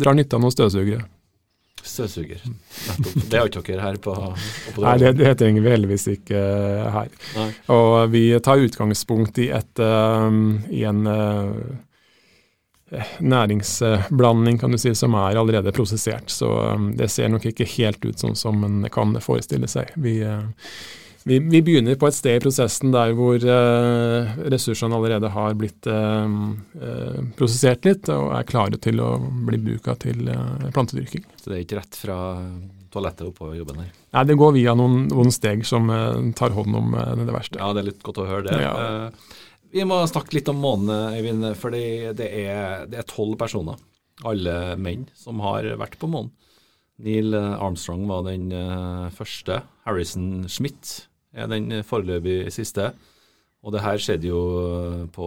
drar 0.00 0.16
nytte 0.16 0.38
av 0.38 0.44
noen 0.44 0.54
støvsugere. 0.54 1.04
Støvsuger. 1.82 2.42
Det 3.26 3.36
har 3.36 3.48
ikke 3.50 3.64
dere 3.66 3.82
her 3.82 3.96
på, 4.00 4.12
på 4.14 4.84
Nei, 4.84 4.96
det, 5.02 5.16
det, 5.18 5.32
trenger 5.40 5.64
vi 5.64 5.72
heldigvis 5.72 6.06
ikke 6.14 6.42
her. 6.94 7.08
Nei. 7.34 7.48
Og 7.74 7.96
vi 8.12 8.28
tar 8.44 8.62
utgangspunkt 8.62 9.40
i, 9.42 9.48
et, 9.50 9.82
i 9.82 10.84
en 10.86 11.02
næringsblanding 13.20 14.58
kan 14.60 14.72
du 14.72 14.78
si, 14.80 14.94
som 14.94 15.14
er 15.14 15.38
allerede 15.40 15.72
prosessert. 15.72 16.30
Så 16.30 16.48
um, 16.48 16.90
det 16.96 17.10
ser 17.12 17.30
nok 17.32 17.46
ikke 17.48 17.68
helt 17.76 18.04
ut 18.04 18.20
sånn 18.20 18.36
som 18.38 18.64
en 18.66 18.82
kan 18.92 19.14
forestille 19.22 19.68
seg. 19.70 19.92
Vi, 19.96 20.18
uh, 20.24 20.44
vi, 21.24 21.38
vi, 21.38 21.62
begynner 21.62 21.96
på 22.00 22.10
et 22.10 22.18
sted 22.18 22.36
i 22.36 22.42
prosessen 22.42 22.92
der 22.94 23.14
hvor 23.16 23.38
uh, 23.40 24.36
ressursene 24.52 24.98
allerede 24.98 25.32
har 25.32 25.56
blitt 25.58 25.88
uh, 25.88 26.28
prosessert 27.38 27.88
litt 27.88 28.12
og 28.12 28.32
er 28.36 28.48
klare 28.48 28.80
til 28.82 29.00
å 29.00 29.14
bli 29.20 29.60
bruka 29.62 29.96
til 30.02 30.28
plantedyrking. 30.72 31.26
Så 31.40 31.50
det 31.50 31.58
er 31.58 31.66
ikke 31.66 31.80
rett 31.80 32.00
fra 32.04 32.20
toalettet 32.92 33.24
oppover 33.24 33.56
jobben 33.56 33.78
her? 33.80 33.92
Nei, 34.12 34.26
det 34.28 34.34
går 34.36 34.50
via 34.58 34.74
noen, 34.76 35.06
noen 35.08 35.30
steg 35.32 35.62
som 35.64 35.88
tar 36.36 36.52
hånd 36.52 36.76
om 36.76 36.90
det 36.92 37.32
verste. 37.32 37.56
Ja, 37.56 37.70
det 37.72 37.80
er 37.80 37.86
litt 37.94 38.02
godt 38.04 38.20
å 38.20 38.26
høre 38.28 38.50
det. 38.50 38.58
Ja. 38.60 39.08
Vi 39.72 39.84
må 39.88 40.02
snakke 40.08 40.36
litt 40.36 40.50
om 40.52 40.60
månene, 40.60 41.16
Øyvind. 41.16 41.46
For 41.56 41.72
det 41.72 42.28
er 42.28 43.08
tolv 43.08 43.38
personer, 43.40 43.80
alle 44.28 44.76
menn, 44.76 45.06
som 45.16 45.40
har 45.44 45.68
vært 45.80 45.98
på 46.00 46.10
månen. 46.12 46.32
Neil 47.02 47.34
Armstrong 47.34 48.04
var 48.06 48.26
den 48.28 48.52
uh, 48.52 49.08
første. 49.16 49.62
Harrison 49.86 50.44
Schmidt 50.46 51.08
er 51.32 51.48
den 51.50 51.80
foreløpig 51.88 52.52
siste. 52.54 52.92
Og 53.62 53.72
det 53.74 53.82
her 53.82 53.98
skjedde 54.02 54.28
jo 54.28 54.42
på 55.14 55.26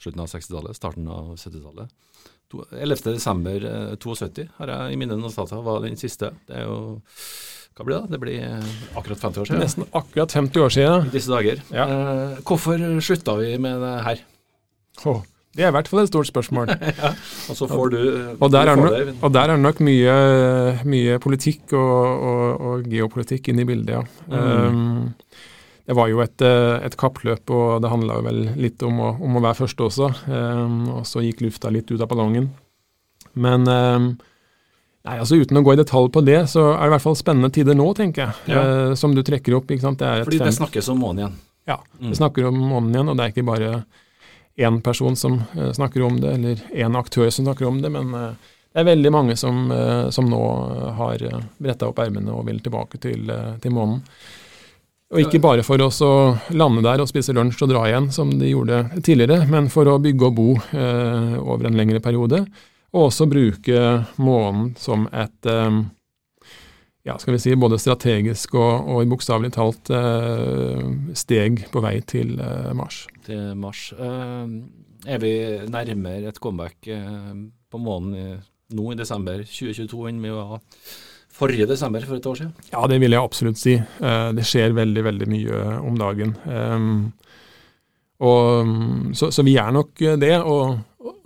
slutten 0.00 0.22
av 0.22 0.30
60-tallet, 0.30 0.78
starten 0.78 1.08
av 1.10 1.34
70-tallet. 1.36 1.92
11.12.72 2.54 4.46
har 4.56 4.70
jeg 4.70 4.94
i 4.94 4.98
minne 5.00 5.18
notater 5.18 5.64
var 5.66 5.82
den 5.82 5.98
siste. 5.98 6.30
Det 6.46 6.54
er 6.60 6.64
jo 6.68 6.78
hva 7.76 7.84
blir 7.84 7.98
det? 8.00 8.14
Det 8.14 8.20
blir 8.22 8.40
eh, 8.40 8.74
akkurat 8.96 9.20
50 9.20 9.42
år 9.42 9.48
siden. 9.50 9.60
Nesten 9.60 9.88
akkurat 9.92 10.32
50 10.32 10.62
år 10.64 10.72
siden. 10.72 11.08
I 11.10 11.12
disse 11.12 11.32
dager. 11.32 11.58
Ja. 11.68 11.84
Eh, 11.84 12.36
hvorfor 12.48 12.84
slutta 13.04 13.34
vi 13.36 13.50
med 13.60 13.82
det 13.84 13.96
her? 14.06 14.22
Oh, 15.04 15.20
det 15.56 15.64
er 15.64 15.72
i 15.72 15.74
hvert 15.76 15.88
fall 15.88 16.00
et 16.02 16.08
stort 16.08 16.28
spørsmål. 16.28 16.72
ja. 17.02 17.10
Og 17.52 17.58
så 17.58 17.68
får 17.68 17.92
du 17.92 17.98
eh, 18.00 18.30
Og 18.40 18.52
der 18.52 18.72
er, 18.72 18.80
nok, 18.80 19.20
og 19.20 19.34
der 19.34 19.52
er 19.52 19.60
nok 19.60 19.82
mye, 19.84 20.14
mye 20.88 21.18
politikk 21.20 21.76
og, 21.76 22.24
og, 22.30 22.64
og, 22.70 22.88
geopolitikk 22.88 23.52
inne 23.52 23.64
i 23.64 23.68
bildet, 23.68 23.92
ja. 23.98 24.02
Mm. 24.32 24.76
Um, 24.76 25.44
det 25.86 25.94
var 25.94 26.08
jo 26.10 26.18
et, 26.24 26.42
eh, 26.42 26.76
et, 26.82 26.96
kappløp, 26.98 27.50
og 27.54 27.82
det 27.84 27.92
handla 27.92 28.18
vel 28.24 28.40
litt 28.58 28.82
om 28.82 29.04
å, 29.04 29.12
om 29.22 29.36
å 29.38 29.42
være 29.44 29.60
først 29.60 29.84
også. 29.84 30.08
Um, 30.26 30.80
og 30.96 31.04
så 31.06 31.22
gikk 31.22 31.44
lufta 31.44 31.70
litt 31.70 31.92
ut 31.92 32.00
av 32.00 32.08
ballongen. 32.10 32.48
Men 33.38 33.68
um, 33.68 34.08
Nei, 35.06 35.20
altså 35.22 35.38
Uten 35.38 35.60
å 35.60 35.62
gå 35.62 35.76
i 35.76 35.78
detalj 35.78 36.10
på 36.14 36.22
det, 36.26 36.40
så 36.50 36.72
er 36.72 36.80
det 36.80 36.88
i 36.90 36.94
hvert 36.96 37.04
fall 37.04 37.18
spennende 37.18 37.52
tider 37.54 37.78
nå, 37.78 37.86
tenker 37.94 38.24
jeg. 38.24 38.40
Ja. 38.50 38.62
Eh, 38.62 38.94
som 38.98 39.14
du 39.14 39.22
trekker 39.26 39.54
opp. 39.58 39.70
ikke 39.70 39.84
sant? 39.84 40.02
Det 40.02 40.26
Fordi 40.26 40.42
det 40.42 40.56
snakkes 40.56 40.90
om 40.90 40.98
månen 41.04 41.22
igjen. 41.22 41.38
Ja, 41.66 41.78
mm. 42.00 42.10
det 42.10 42.18
snakker 42.18 42.48
om 42.50 42.58
månen 42.58 42.90
igjen. 42.94 43.12
Og 43.12 43.18
det 43.18 43.24
er 43.24 43.34
ikke 43.34 43.46
bare 43.46 43.70
én 44.56 44.80
person 44.82 45.16
som 45.16 45.38
eh, 45.54 45.70
snakker 45.76 46.02
om 46.02 46.18
det, 46.20 46.34
eller 46.38 46.66
én 46.74 46.98
aktør 46.98 47.30
som 47.30 47.46
snakker 47.46 47.68
om 47.68 47.80
det, 47.84 47.92
men 47.92 48.14
eh, 48.14 48.52
det 48.76 48.82
er 48.82 48.90
veldig 48.90 49.10
mange 49.12 49.36
som, 49.40 49.70
eh, 49.72 50.08
som 50.12 50.26
nå 50.28 50.40
har 50.98 51.22
uh, 51.24 51.44
bretta 51.56 51.86
opp 51.88 52.00
ermene 52.02 52.28
og 52.28 52.42
vil 52.44 52.58
tilbake 52.60 52.98
til, 53.00 53.22
eh, 53.32 53.54
til 53.62 53.72
månen. 53.72 54.02
Og 55.14 55.22
ikke 55.22 55.40
bare 55.40 55.62
for 55.64 55.80
oss 55.80 56.02
å 56.04 56.34
lande 56.52 56.82
der 56.84 57.00
og 57.00 57.08
spise 57.08 57.32
lunsj 57.32 57.62
og 57.64 57.70
dra 57.70 57.86
igjen, 57.88 58.10
som 58.12 58.34
de 58.36 58.50
gjorde 58.50 58.82
tidligere, 59.06 59.46
men 59.48 59.70
for 59.72 59.88
å 59.88 60.00
bygge 60.02 60.28
og 60.28 60.36
bo 60.36 60.48
eh, 60.58 61.36
over 61.40 61.70
en 61.70 61.78
lengre 61.78 62.02
periode 62.04 62.42
og 62.94 63.08
også 63.08 63.26
bruke 63.30 63.82
månen 64.22 64.72
som 64.80 65.06
et 65.10 65.48
eh, 65.50 65.78
ja, 67.06 67.16
skal 67.22 67.36
vi 67.36 67.42
si, 67.42 67.54
både 67.58 67.78
strategisk 67.78 68.56
og, 68.58 68.88
og 68.90 69.10
bokstavelig 69.10 69.52
talt 69.54 69.90
eh, 69.94 70.86
steg 71.18 71.66
på 71.72 71.82
vei 71.84 71.98
til 72.06 72.36
eh, 72.42 72.72
Mars. 72.76 73.04
Til 73.26 73.54
Mars. 73.58 73.88
er 73.96 75.18
vi 75.22 75.34
nærmere 75.70 76.30
et 76.30 76.40
comeback 76.42 76.86
på 76.86 77.78
månen 77.78 78.40
nå 78.74 78.88
i 78.92 78.98
desember 78.98 79.42
2022 79.44 80.08
enn 80.10 80.22
vi 80.22 80.32
var 80.34 80.58
forrige 81.36 81.66
desember 81.68 82.02
for 82.06 82.16
et 82.16 82.26
år 82.26 82.38
siden? 82.40 82.54
Ja, 82.72 82.86
det 82.90 82.98
vil 83.02 83.14
jeg 83.14 83.22
absolutt 83.22 83.60
si. 83.60 83.76
det 83.76 84.46
skjer 84.46 84.74
veldig, 84.74 85.04
veldig 85.04 85.28
mye 85.30 85.62
om 85.84 85.98
dagen. 86.00 86.32
og, 88.18 88.70
så, 89.12 89.30
så, 89.30 89.44
vi 89.46 89.56
er 89.60 89.74
nok 89.74 90.00
det. 90.22 90.32
og 90.40 90.78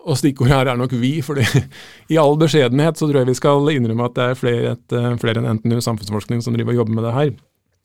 og 0.04 0.18
stikkordet 0.18 0.54
her 0.54 0.72
er 0.72 0.80
nok 0.80 0.94
vi, 0.96 1.18
for 1.24 1.38
i 1.40 2.18
all 2.20 2.36
beskjedenhet 2.40 2.98
så 2.98 3.08
tror 3.08 3.22
jeg 3.22 3.30
vi 3.30 3.38
skal 3.38 3.70
innrømme 3.74 4.08
at 4.08 4.16
det 4.16 4.26
er 4.26 4.38
flere, 4.38 4.74
et, 4.76 4.96
eh, 4.96 5.14
flere 5.20 5.42
enn 5.42 5.58
NTNU 5.58 5.80
Samfunnsforskning 5.84 6.44
som 6.44 6.56
driver 6.56 6.74
og 6.74 6.82
jobber 6.82 6.98
med 6.98 7.08
det 7.08 7.16
her. 7.16 7.32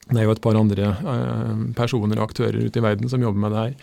Det 0.05 0.21
er 0.21 0.27
jo 0.27 0.35
et 0.35 0.43
par 0.43 0.57
andre 0.59 0.91
eh, 0.93 1.63
personer 1.77 2.19
og 2.19 2.29
aktører 2.29 2.61
ute 2.61 2.79
i 2.79 2.85
verden 2.85 3.09
som 3.09 3.23
jobber 3.23 3.41
med 3.41 3.55
det 3.55 3.63
her. 3.63 3.73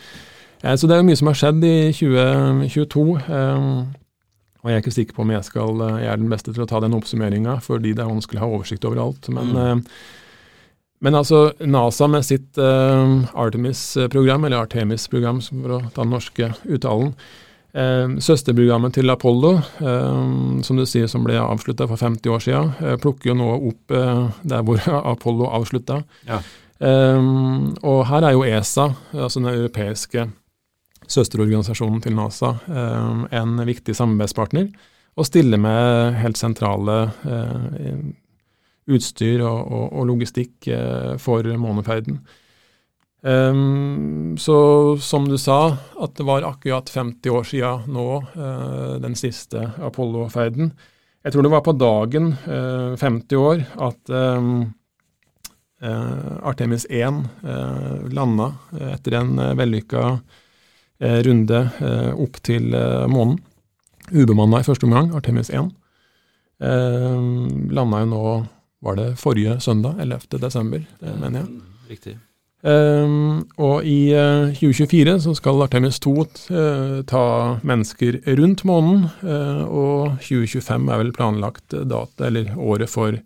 Eh, 0.62 0.76
så 0.76 0.86
det 0.86 0.96
er 0.96 1.02
jo 1.02 1.08
mye 1.10 1.18
som 1.18 1.30
har 1.30 1.38
skjedd 1.40 1.66
i 1.66 1.76
2022. 1.98 3.04
Eh, 3.26 3.68
og 4.62 4.70
jeg 4.70 4.76
er 4.76 4.82
ikke 4.84 4.94
sikker 4.94 5.16
på 5.16 5.24
om 5.24 5.34
jeg, 5.34 5.46
skal, 5.48 5.84
eh, 5.88 6.00
jeg 6.04 6.10
er 6.12 6.20
den 6.22 6.32
beste 6.32 6.54
til 6.54 6.64
å 6.64 6.70
ta 6.70 6.80
den 6.82 6.94
oppsummeringa, 6.96 7.58
fordi 7.64 7.94
det 7.96 8.04
er 8.04 8.12
vanskelig 8.12 8.38
å 8.38 8.44
ha 8.44 8.50
oversikt 8.58 8.86
over 8.88 9.02
alt. 9.02 9.30
Men, 9.34 9.50
mm. 9.50 9.62
Eh, 9.62 9.78
men 11.02 11.18
altså, 11.18 11.48
NASA 11.66 12.06
med 12.06 12.22
sitt 12.22 12.54
Artemis-program, 12.54 14.44
eller 14.46 14.62
Artemis-program 14.62 15.40
for 15.42 15.74
å 15.74 15.80
ta 15.90 16.04
den 16.04 16.12
norske 16.14 16.52
uttalen, 16.62 17.16
søsterprogrammet 17.72 18.92
til 18.98 19.10
Apollo, 19.10 19.52
eh, 19.80 20.60
som 20.62 20.76
du 20.76 20.84
sier 20.88 21.08
som 21.08 21.24
ble 21.24 21.38
avslutta 21.40 21.86
for 21.88 21.96
50 21.96 22.28
år 22.28 22.44
siden, 22.44 22.72
eh, 22.84 22.98
plukker 23.00 23.30
jo 23.30 23.36
nå 23.38 23.48
opp 23.70 23.94
eh, 23.96 24.26
der 24.44 24.62
hvor 24.66 24.82
Apollo 25.14 25.48
avslutta. 25.56 26.02
Ja. 26.28 26.42
Eh, 26.84 27.20
og 27.80 28.06
her 28.10 28.28
er 28.28 28.36
jo 28.36 28.44
ESA, 28.44 28.90
altså 29.14 29.40
den 29.40 29.54
europeiske 29.54 30.26
søsterorganisasjonen 31.08 32.02
til 32.04 32.16
NASA, 32.16 32.56
eh, 32.68 33.24
en 33.40 33.64
viktig 33.68 33.96
samarbeidspartner, 33.96 34.68
og 35.16 35.28
stiller 35.28 35.60
med 35.60 36.14
helt 36.22 36.38
sentrale 36.40 36.94
utstyr 38.88 39.42
og, 39.44 39.58
og, 39.68 39.90
og 39.92 40.06
logistikk 40.08 40.70
for 41.20 41.44
måneferden. 41.60 42.16
Um, 43.22 44.36
så 44.38 44.98
som 44.98 45.28
du 45.28 45.38
sa, 45.38 45.76
at 45.94 46.16
det 46.18 46.24
var 46.26 46.42
akkurat 46.42 46.90
50 46.90 47.30
år 47.30 47.44
siden 47.46 47.84
nå, 47.94 48.06
uh, 48.34 48.94
den 49.02 49.14
siste 49.14 49.68
Apollo-ferden. 49.78 50.72
Jeg 51.22 51.34
tror 51.34 51.46
det 51.46 51.52
var 51.52 51.62
på 51.62 51.76
dagen, 51.78 52.32
uh, 52.48 52.92
eh, 52.92 52.96
50 52.98 53.38
år, 53.38 53.62
at 53.78 54.10
um, 54.10 54.72
uh, 55.86 56.32
Artemis 56.50 56.82
1 56.90 57.22
uh, 57.46 58.02
landa 58.10 58.48
etter 58.90 59.20
en 59.20 59.36
vellykka 59.58 60.16
runde 61.02 61.60
opp 62.22 62.36
til 62.46 62.68
månen. 63.10 63.40
Ubemanna 64.14 64.60
i 64.62 64.66
første 64.68 64.86
omgang, 64.86 65.10
Artemis 65.18 65.50
1. 65.50 65.72
landa 67.74 68.02
jo 68.04 68.10
nå, 68.12 68.22
var 68.86 69.00
det 69.00 69.08
forrige 69.18 69.58
søndag, 69.58 69.98
11. 69.98 70.38
desember, 70.38 70.86
mener 71.02 71.40
jeg. 71.40 71.64
Riktig. 71.90 72.20
Um, 72.62 73.42
og 73.58 73.82
i 73.82 74.12
uh, 74.14 74.52
eh, 74.52 74.54
2024 74.54 75.16
så 75.24 75.32
skal 75.34 75.64
Artemis 75.64 75.96
2 76.04 76.12
uh, 76.14 76.26
eh, 76.54 76.98
ta 77.10 77.22
mennesker 77.66 78.20
rundt 78.38 78.62
månen, 78.68 79.08
uh, 79.24 79.64
og 79.66 80.20
2025 80.22 80.86
er 80.86 81.00
vel 81.00 81.10
planlagt 81.16 81.74
data, 81.74 82.28
eller 82.28 82.52
året 82.54 82.92
for 82.92 83.18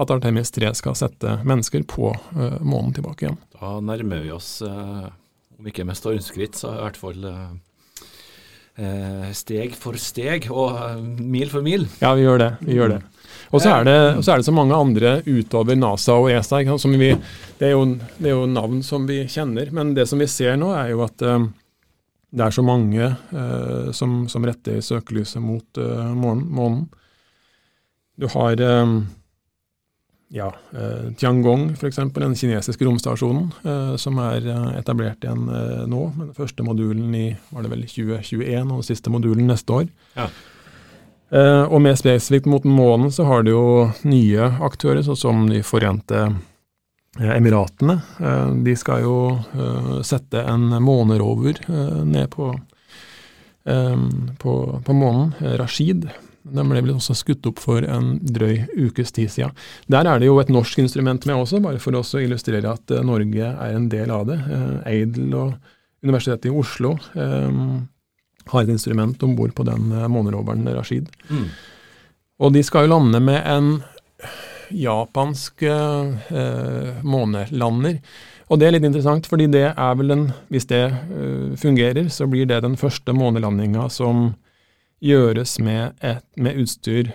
at 0.00 0.14
Artemis 0.14 0.54
3 0.56 0.72
skal 0.78 0.96
sette 0.96 1.36
mennesker 1.44 1.84
på 1.84 2.14
månen 2.64 2.94
tilbake 2.96 3.26
igjen. 3.26 3.36
Da 3.52 3.74
nærmer 3.84 4.22
vi 4.24 4.30
oss, 4.32 4.62
om 4.64 5.66
ikke 5.68 5.84
med 5.84 5.98
stormskritt, 5.98 6.56
så 6.56 6.72
i 6.72 6.80
hvert 6.80 6.96
fall 6.96 7.26
steg 9.36 9.76
for 9.76 10.00
steg 10.00 10.48
og 10.48 11.04
mil 11.20 11.52
for 11.52 11.60
mil. 11.60 11.84
Ja, 12.00 12.14
vi 12.16 12.24
gjør 12.24 12.40
det. 12.40 12.48
Vi 12.64 12.78
gjør 12.78 12.94
det. 12.94 13.02
Og 13.50 13.58
så 13.58 13.72
er, 13.72 13.88
er, 13.88 14.20
det 14.20 14.46
så 14.46 14.54
mange 14.54 14.76
andre 14.76 15.16
utover 15.26 15.78
NASA 15.78 16.14
og 16.14 16.30
ESA. 16.30 16.62
som 16.78 16.92
vi, 16.94 17.10
det, 17.58 17.66
er 17.66 17.72
jo, 17.74 17.84
det, 18.18 18.28
er 18.28 18.36
jo, 18.36 18.46
navn 18.46 18.82
som 18.86 19.08
vi 19.08 19.24
kjenner. 19.26 19.72
Men 19.74 19.94
det 19.94 20.06
som 20.06 20.22
vi 20.22 20.28
ser 20.30 20.54
nå, 20.60 20.70
er 20.76 20.92
jo 20.92 21.02
at 21.02 21.24
uh, 21.26 21.48
det 22.30 22.46
er 22.46 22.54
så 22.54 22.62
mange 22.62 23.08
uh, 23.10 23.90
som, 23.90 24.22
som, 24.30 24.46
retter 24.46 24.78
søkelyset 24.78 25.42
mot 25.42 25.82
uh, 25.82 26.12
månen. 26.14 26.84
Du 28.20 28.28
har 28.30 28.60
eh, 28.60 28.86
ja, 30.30 30.54
eh, 30.72 31.10
Tiangong, 31.18 31.72
f.eks., 31.74 31.96
den 32.14 32.36
kinesiske 32.38 32.86
romstasjonen, 32.86 33.48
eh, 33.66 33.94
som 33.98 34.18
er 34.22 34.46
eh, 34.46 34.68
etablert 34.78 35.24
igjen 35.26 35.48
nå. 35.90 36.02
med 36.14 36.28
Den 36.28 36.36
første 36.36 36.66
modulen 36.66 37.10
i 37.18 37.26
var 37.50 37.66
det 37.66 37.72
vel 37.72 37.82
2021, 37.82 38.70
og 38.70 38.76
den 38.76 38.86
siste 38.86 39.10
modulen 39.10 39.50
neste 39.50 39.80
år. 39.80 39.88
Ja. 40.14 40.28
Og 41.30 41.76
mer 41.82 41.94
spesifikt 41.94 42.48
mot 42.50 42.64
månen 42.66 43.12
så 43.14 43.22
har 43.28 43.44
du 43.46 43.52
jo 43.52 43.66
nye 44.02 44.48
aktører, 44.66 45.02
sånn 45.06 45.18
som 45.18 45.44
De 45.50 45.62
forente 45.62 46.24
Emiratene. 47.20 47.96
de 48.64 48.74
skal 48.78 49.02
jo 49.02 49.14
sette 50.06 50.42
en 50.46 50.68
månerover 50.82 51.58
ned 52.06 52.30
på, 52.30 52.52
på, 54.38 54.54
på 54.86 54.94
månen, 54.94 55.32
Rashid. 55.58 56.06
Den 56.42 56.70
ble 56.70 56.80
vel 56.80 56.94
også 56.94 57.16
skutt 57.18 57.46
opp 57.50 57.60
for 57.60 57.84
en 57.84 58.14
drøy 58.24 58.62
ukes 58.88 59.12
tid 59.12 59.30
siden. 59.32 59.56
Der 59.92 60.08
er 60.08 60.20
det 60.20 60.30
jo 60.30 60.38
et 60.40 60.52
norsk 60.52 60.80
instrument 60.80 61.26
med 61.28 61.42
også, 61.42 61.60
bare 61.60 61.82
for 61.82 61.98
å 61.98 62.04
illustrere 62.22 62.72
at 62.72 62.94
Norge 63.04 63.50
er 63.52 63.76
en 63.76 63.90
del 63.92 64.14
av 64.14 64.28
det. 64.30 64.38
Eidel 64.88 65.34
og 65.36 65.58
Universitetet 66.00 66.48
i 66.48 66.54
Oslo 66.56 66.94
har 68.50 68.64
et 68.64 68.72
instrument 68.72 69.22
om 69.26 69.36
bord 69.38 69.54
på 69.56 69.66
den 69.68 69.92
uh, 69.94 70.08
måneroveren 70.10 70.68
Rashid. 70.76 71.08
Mm. 71.30 71.48
Og 72.40 72.52
de 72.54 72.64
skal 72.64 72.86
jo 72.86 72.94
lande 72.94 73.20
med 73.22 73.40
en 73.44 73.72
japansk 74.70 75.64
månelander. 77.02 77.96
Og 78.46 78.60
det 78.60 78.68
er 78.68 78.74
litt 78.76 78.86
interessant, 78.86 79.26
fordi 79.26 79.48
det 79.50 79.64
er 79.72 79.96
vel 79.98 80.12
den 80.12 80.22
Hvis 80.48 80.68
det 80.70 80.84
fungerer, 81.58 82.06
så 82.08 82.28
blir 82.30 82.46
det 82.46 82.62
den 82.62 82.76
første 82.78 83.12
månelandinga 83.12 83.88
som 83.90 84.30
gjøres 85.00 85.58
med, 85.58 85.96
et, 86.00 86.24
med 86.36 86.60
utstyr 86.60 87.10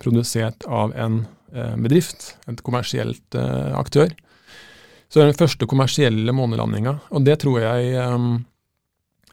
produsert 0.00 0.64
av 0.66 0.94
en 0.96 1.24
eh, 1.54 1.76
bedrift, 1.76 2.34
et 2.50 2.62
kommersielt 2.64 3.38
eh, 3.38 3.72
aktør. 3.76 4.12
Så 5.08 5.20
det 5.20 5.24
er 5.24 5.32
den 5.32 5.42
første 5.44 5.68
kommersielle 5.70 6.34
månelandinga, 6.34 6.98
og 7.14 7.26
det 7.26 7.38
tror 7.44 7.60
jeg 7.62 7.94
eh, 8.00 8.28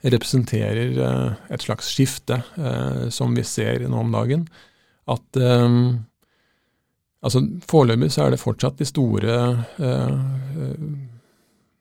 representerer 0.02 0.98
eh, 0.98 1.34
et 1.54 1.62
slags 1.62 1.90
skifte 1.94 2.42
eh, 2.58 3.10
som 3.10 3.36
vi 3.36 3.44
ser 3.46 3.86
nå 3.88 4.00
om 4.02 4.12
dagen. 4.14 4.48
At 5.12 5.38
eh, 5.38 5.78
altså 7.22 7.44
Foreløpig 7.70 8.12
så 8.14 8.26
er 8.26 8.36
det 8.36 8.42
fortsatt 8.42 8.82
de 8.82 8.88
store 8.90 9.38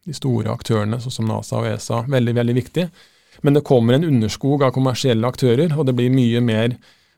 de 0.01 0.15
store 0.17 0.51
aktørene, 0.53 0.99
sånn 1.01 1.13
som 1.13 1.29
NASA 1.29 1.59
og 1.61 1.69
ESA, 1.71 2.05
veldig, 2.11 2.35
veldig 2.39 2.55
viktige. 2.57 2.89
Men 3.45 3.55
det 3.55 3.67
kommer 3.69 3.95
en 3.95 4.07
underskog 4.07 4.65
av 4.65 4.73
kommersielle 4.75 5.29
aktører, 5.29 5.77
og 5.77 5.87
det 5.87 5.95
blir 5.97 6.13
mye 6.13 6.41
mer 6.43 6.75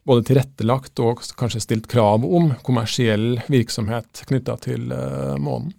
både 0.07 0.27
tilrettelagt 0.29 0.99
og 1.01 1.23
kanskje 1.39 1.63
stilt 1.63 1.87
krav 1.91 2.27
om 2.27 2.51
kommersiell 2.67 3.39
virksomhet 3.51 4.25
knytta 4.29 4.59
til 4.67 4.91
månen. 5.41 5.73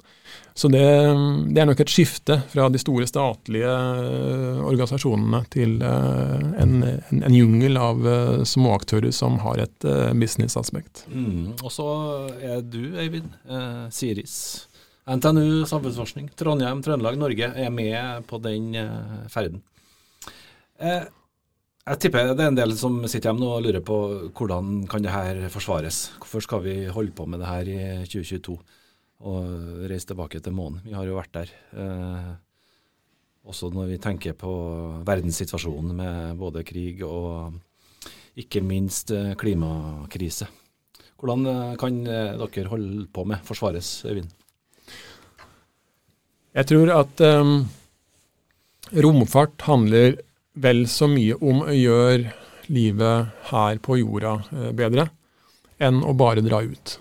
Så 0.54 0.70
det, 0.70 0.84
det, 1.50 1.62
er 1.62 1.66
nok 1.66 1.80
et 1.82 1.90
skifte 1.90 2.38
fra 2.52 2.68
de 2.70 2.82
store 2.82 3.08
statlige 3.10 3.70
uh, 3.70 4.62
organisasjonene 4.68 5.40
til 5.54 5.80
uh, 5.82 6.38
en, 6.62 6.76
en, 6.86 7.24
en, 7.24 7.34
jungel 7.34 7.80
av 7.82 8.06
uh, 8.06 8.44
småaktører 8.46 9.10
som 9.16 9.40
har 9.42 9.64
et 9.66 9.90
businessaspekt. 10.14 11.08
Mm. 11.10 11.56
Og 11.58 11.74
så 11.74 11.90
er 12.38 12.62
du, 12.62 12.84
Øyvind, 12.94 13.34
Siris. 13.92 14.38
NTNU 15.04 15.66
samfunnsforskning, 15.68 16.30
Trondheim, 16.40 16.80
Trøndelag, 16.86 17.18
Norge 17.20 17.50
er 17.60 17.74
med 17.74 18.24
på 18.30 18.40
den 18.40 18.72
ferden. 19.34 19.60
Eh, 20.84 21.04
jeg 21.84 22.00
tipper 22.00 22.32
det 22.32 22.46
er 22.46 22.52
en 22.54 22.58
del 22.58 22.74
som 22.80 23.02
sitter 23.12 23.32
hjemme 23.32 23.50
og 23.50 23.66
lurer 23.66 23.84
på 23.84 23.98
hvordan 24.32 24.86
kan 24.90 25.04
det 25.04 25.12
her 25.12 25.42
forsvares. 25.52 26.14
Hvorfor 26.22 26.46
skal 26.46 26.64
vi 26.64 26.78
holde 26.88 27.12
på 27.16 27.28
med 27.28 27.44
det 27.44 27.50
her 27.50 27.68
i 27.72 27.82
2022 28.08 28.56
og 29.24 29.86
reise 29.90 30.10
tilbake 30.10 30.42
til 30.44 30.56
månen? 30.56 30.82
Vi 30.86 30.96
har 30.96 31.08
jo 31.08 31.18
vært 31.18 31.36
der. 31.36 31.54
Eh, 31.80 32.34
også 33.44 33.70
når 33.74 33.92
vi 33.92 34.00
tenker 34.00 34.36
på 34.40 34.52
verdenssituasjonen 35.04 35.96
med 35.98 36.40
både 36.40 36.64
krig 36.68 37.02
og 37.04 37.58
ikke 38.40 38.64
minst 38.66 39.12
eh, 39.14 39.34
klimakrise. 39.40 40.48
Hvordan 41.20 41.46
eh, 41.50 41.76
kan 41.80 42.00
eh, 42.08 42.40
dere 42.40 42.72
holde 42.72 43.06
på 43.14 43.26
med 43.30 43.44
forsvares, 43.46 43.92
Øyvind? 44.08 44.32
Jeg 46.54 46.70
tror 46.70 46.92
at 46.94 47.22
um, 47.26 47.64
romfart 48.94 49.64
handler 49.66 50.20
vel 50.54 50.84
så 50.86 51.08
mye 51.10 51.38
om 51.42 51.64
å 51.66 51.74
gjøre 51.74 52.34
livet 52.70 53.32
her 53.50 53.80
på 53.82 53.98
jorda 53.98 54.36
bedre 54.78 55.08
enn 55.82 56.04
å 56.06 56.14
bare 56.14 56.46
dra 56.46 56.62
ut. 56.62 56.94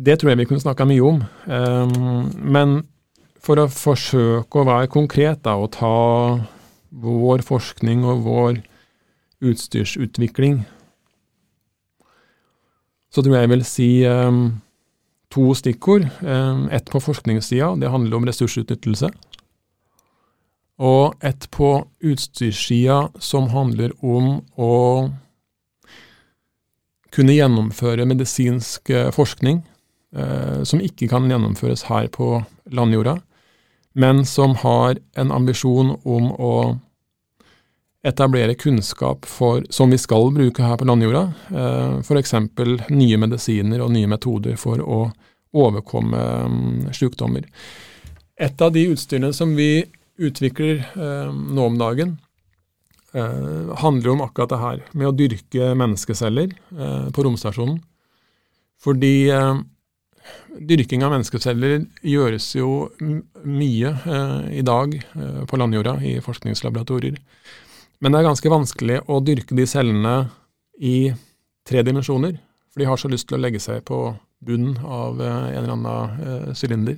Det 0.00 0.16
tror 0.16 0.32
jeg 0.32 0.40
vi 0.40 0.48
kunne 0.48 0.62
snakka 0.62 0.86
mye 0.88 1.04
om. 1.04 1.20
Ehm, 1.52 2.30
men 2.40 2.80
for 3.40 3.60
å 3.60 3.68
forsøke 3.68 4.60
å 4.60 4.66
være 4.68 4.90
konkret 4.92 5.42
da, 5.44 5.56
og 5.60 5.72
ta 5.76 6.40
vår 6.90 7.44
forskning 7.44 8.04
og 8.08 8.24
vår 8.24 8.60
utstyrsutvikling, 9.44 10.62
så 13.10 13.22
tror 13.22 13.36
jeg 13.36 13.46
jeg 13.46 13.52
vil 13.52 13.64
si 13.66 13.88
um, 14.06 14.42
to 15.32 15.50
stikkord. 15.58 16.06
Um, 16.22 16.68
ett 16.70 16.88
på 16.92 17.00
forskningssida, 17.02 17.74
det 17.80 17.90
handler 17.90 18.20
om 18.20 18.28
ressursutnyttelse 18.28 19.10
og 20.80 21.18
et 21.20 21.44
på 21.52 21.74
utstyrssida 22.00 23.10
som 23.20 23.50
handler 23.52 23.92
om 24.00 24.38
å 24.56 24.76
kunne 27.12 27.34
gjennomføre 27.36 28.06
medisinsk 28.08 28.92
eh, 28.94 29.10
forskning 29.12 29.60
som 30.10 30.80
ikke 30.82 31.06
kan 31.06 31.28
gjennomføres 31.30 31.84
her 31.86 32.08
på 32.10 32.40
landjorda, 32.74 33.12
men 33.94 34.24
som 34.26 34.56
har 34.58 34.98
en 35.14 35.30
ambisjon 35.30 35.92
om 36.02 36.32
å 36.34 36.54
etablere 38.02 38.54
kunnskap 38.54 39.26
for, 39.28 39.64
som 39.70 39.90
vi 39.90 39.98
skal 40.00 40.30
bruke 40.32 40.64
her 40.64 40.78
på 40.80 40.86
landjorda, 40.88 41.24
eh, 41.52 41.98
f.eks. 42.00 42.34
nye 42.88 43.18
medisiner 43.20 43.84
og 43.84 43.92
nye 43.92 44.08
metoder 44.08 44.56
for 44.60 44.80
å 44.80 45.00
overkomme 45.50 46.20
um, 46.46 46.88
sykdommer. 46.94 47.48
Et 48.40 48.62
av 48.62 48.72
de 48.72 48.86
utstyrene 48.92 49.32
som 49.36 49.52
vi 49.58 49.82
utvikler 50.20 50.78
eh, 50.80 51.32
nå 51.32 51.66
om 51.66 51.76
dagen, 51.80 52.14
eh, 53.12 53.72
handler 53.82 54.14
om 54.14 54.22
akkurat 54.24 54.52
det 54.54 54.60
her, 54.62 54.82
med 54.94 55.10
å 55.10 55.16
dyrke 55.16 55.72
menneskeceller 55.76 56.54
eh, 56.54 57.08
på 57.12 57.26
romstasjonen. 57.26 57.80
Fordi 58.80 59.14
eh, 59.34 59.60
dyrking 60.70 61.04
av 61.06 61.14
menneskeceller 61.14 61.84
gjøres 62.06 62.48
jo 62.58 62.88
mye 63.44 63.92
eh, 63.94 64.46
i 64.60 64.64
dag 64.66 64.94
eh, 64.96 65.42
på 65.48 65.60
landjorda 65.60 65.96
i 66.06 66.16
forskningslaboratorier. 66.24 67.18
Men 68.00 68.12
det 68.12 68.20
er 68.20 68.30
ganske 68.30 68.52
vanskelig 68.52 69.02
å 69.12 69.20
dyrke 69.24 69.56
de 69.56 69.66
cellene 69.68 70.16
i 70.80 71.12
tre 71.68 71.84
dimensjoner, 71.84 72.38
for 72.72 72.82
de 72.82 72.88
har 72.88 73.00
så 73.00 73.10
lyst 73.12 73.28
til 73.28 73.36
å 73.36 73.42
legge 73.42 73.60
seg 73.60 73.84
på 73.88 74.00
bunnen 74.40 74.78
av 74.80 75.20
en 75.20 75.52
eller 75.52 75.74
annen 75.74 76.56
sylinder. 76.56 76.96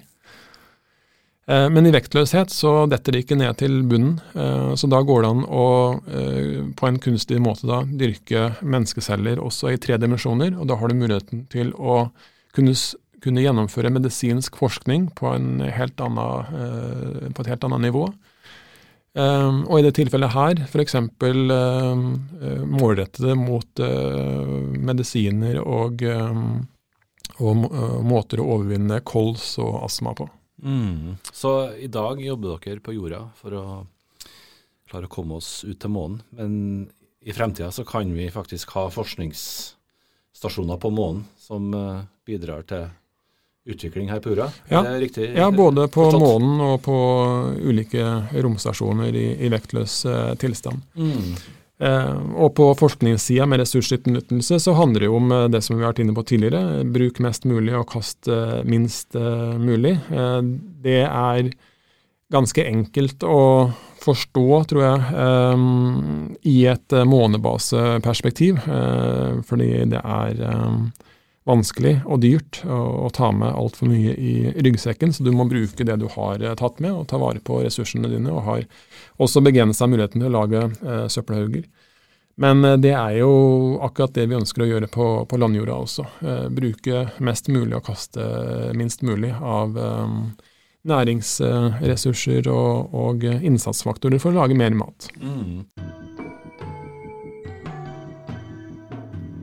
Eh, 1.47 1.69
men 1.75 1.87
i 1.87 1.93
vektløshet 1.95 2.53
så 2.55 2.85
detter 2.91 3.17
de 3.17 3.23
ikke 3.25 3.39
ned 3.39 3.57
til 3.59 3.81
bunnen, 3.91 4.21
eh, 4.39 4.75
så 4.79 4.87
da 4.91 5.01
går 5.03 5.25
det 5.25 5.31
an 5.33 5.43
å 5.43 5.65
eh, 6.07 6.61
på 6.79 6.87
en 6.87 7.01
kunstig 7.03 7.41
måte 7.43 7.67
da 7.67 7.81
dyrke 7.83 8.53
menneskeceller 8.63 9.43
også 9.43 9.73
i 9.73 9.81
tre 9.83 9.99
dimensjoner, 9.99 10.55
og 10.55 10.71
da 10.71 10.79
har 10.79 10.93
du 10.93 11.01
muligheten 11.01 11.47
til 11.51 11.75
å 11.75 12.05
kunne, 12.55 12.77
kunne 13.23 13.45
gjennomføre 13.45 13.93
medisinsk 13.95 14.57
forskning 14.59 15.09
på, 15.19 15.33
helt 15.77 16.03
annen, 16.03 17.33
på, 17.33 17.45
et 17.45 17.51
helt 17.53 17.65
annet 17.69 17.85
nivå. 17.89 18.05
Og 19.13 19.75
i 19.77 19.83
det 19.85 19.93
tilfellet 19.99 20.33
her 20.33 20.63
f.eks. 20.65 20.95
målrettede 22.73 23.35
mot 23.37 23.83
medisiner 24.89 25.61
og, 25.61 26.03
og 27.37 27.67
måter 28.09 28.41
å 28.41 28.49
overvinne 28.57 29.03
kols 29.05 29.59
og 29.61 29.83
astma 29.85 30.17
på. 30.17 30.27
Mm. 30.63 31.17
Så 31.33 31.75
i 31.77 31.87
dag 31.93 32.23
jobber 32.25 32.59
dere 32.63 32.81
på 32.81 32.95
jorda 32.95 33.27
for 33.39 33.59
å 33.59 33.65
klare 34.93 35.09
å 35.09 35.13
komme 35.13 35.41
oss 35.41 35.65
ut 35.65 35.81
til 35.81 35.93
månen. 35.93 36.21
Men 36.37 36.91
i 37.23 37.33
fremtida 37.33 37.71
så 37.73 37.85
kan 37.89 38.13
vi 38.15 38.31
faktisk 38.31 38.75
ha 38.77 38.89
forskningsstasjoner 38.93 40.81
på 40.83 40.91
månen 40.93 41.25
som 41.41 41.73
uh, 41.75 42.03
bidrar 42.27 42.67
til 42.69 42.91
utvikling 43.69 44.11
her 44.11 44.21
på 44.21 44.33
jorda. 44.33 44.51
Ja, 44.69 44.83
ja 45.35 45.51
både 45.55 45.89
på 45.89 46.09
forstått? 46.09 46.23
månen 46.23 46.63
og 46.67 46.81
på 46.83 46.99
ulike 47.63 48.07
romstasjoner 48.35 49.15
i, 49.15 49.27
i 49.47 49.51
vektløs 49.53 50.05
eh, 50.11 50.31
tilstand. 50.43 50.83
Mm. 50.99 51.37
Eh, 51.83 52.17
og 52.39 52.53
på 52.55 52.69
forskningssida 52.79 53.47
med 53.51 53.63
ressursutnyttelse 53.63 54.61
så 54.63 54.75
handler 54.79 55.03
det 55.03 55.09
jo 55.09 55.19
om 55.19 55.33
eh, 55.35 55.49
det 55.51 55.63
som 55.67 55.75
vi 55.75 55.83
har 55.83 55.91
vært 55.91 56.03
inne 56.05 56.15
på 56.15 56.25
tidligere. 56.29 56.83
Bruk 56.95 57.19
mest 57.25 57.47
mulig 57.49 57.75
og 57.75 57.89
kast 57.91 58.31
eh, 58.31 58.61
minst 58.69 59.17
mulig. 59.59 59.97
Det 60.83 61.01
er 61.03 61.51
ganske 62.33 62.65
enkelt 62.65 63.25
å 63.27 63.71
forstå, 64.03 64.47
tror 64.67 64.83
jeg, 64.83 65.01
i 66.49 66.55
et 66.67 66.95
månebaseperspektiv. 67.07 68.59
Fordi 69.47 69.69
det 69.93 70.01
er 70.01 70.41
vanskelig 71.49 71.97
og 72.07 72.21
dyrt 72.23 72.61
å, 72.71 73.09
ta 73.15 73.33
med 73.35 73.51
altfor 73.51 73.91
mye 73.91 74.15
i 74.15 74.35
ryggsekken, 74.63 75.13
så 75.13 75.25
du 75.27 75.33
må 75.35 75.49
bruke 75.51 75.87
det 75.87 75.97
du 75.99 76.07
har 76.15 76.43
eh, 76.43 76.55
tatt 76.59 76.79
med, 76.83 76.93
og 76.95 77.09
ta 77.11 77.19
vare 77.23 77.43
på 77.43 77.63
ressursene 77.65 78.11
dine. 78.13 78.31
Og 78.31 78.47
har 78.47 78.67
også 79.23 79.43
begrensa 79.45 79.89
muligheten 79.91 80.23
til 80.23 80.31
å 80.31 80.37
lage 80.37 80.69
eh, 80.69 81.09
søppelhauger. 81.11 81.67
Men 82.35 82.65
eh, 82.65 82.79
det 82.81 82.95
er 82.95 83.19
jo 83.21 83.33
akkurat 83.85 84.15
det 84.17 84.29
vi 84.31 84.39
ønsker 84.39 84.65
å 84.65 84.71
gjøre 84.71 84.91
på, 84.93 85.09
på 85.29 85.41
landjorda 85.41 85.81
også. 85.85 86.07
Eh, 86.23 86.47
bruke 86.55 87.07
mest 87.25 87.51
mulig 87.53 87.77
og 87.79 87.87
kaste 87.91 88.29
minst 88.79 89.05
mulig 89.07 89.35
av 89.37 89.77
eh, 89.79 90.17
næringsressurser 90.89 92.49
og, 92.51 92.95
og, 92.95 93.27
innsatsfaktorer 93.27 94.23
for 94.23 94.33
å 94.33 94.43
lage 94.43 94.59
mer 94.59 94.75
mat. 94.75 95.11
Mm. 95.23 95.63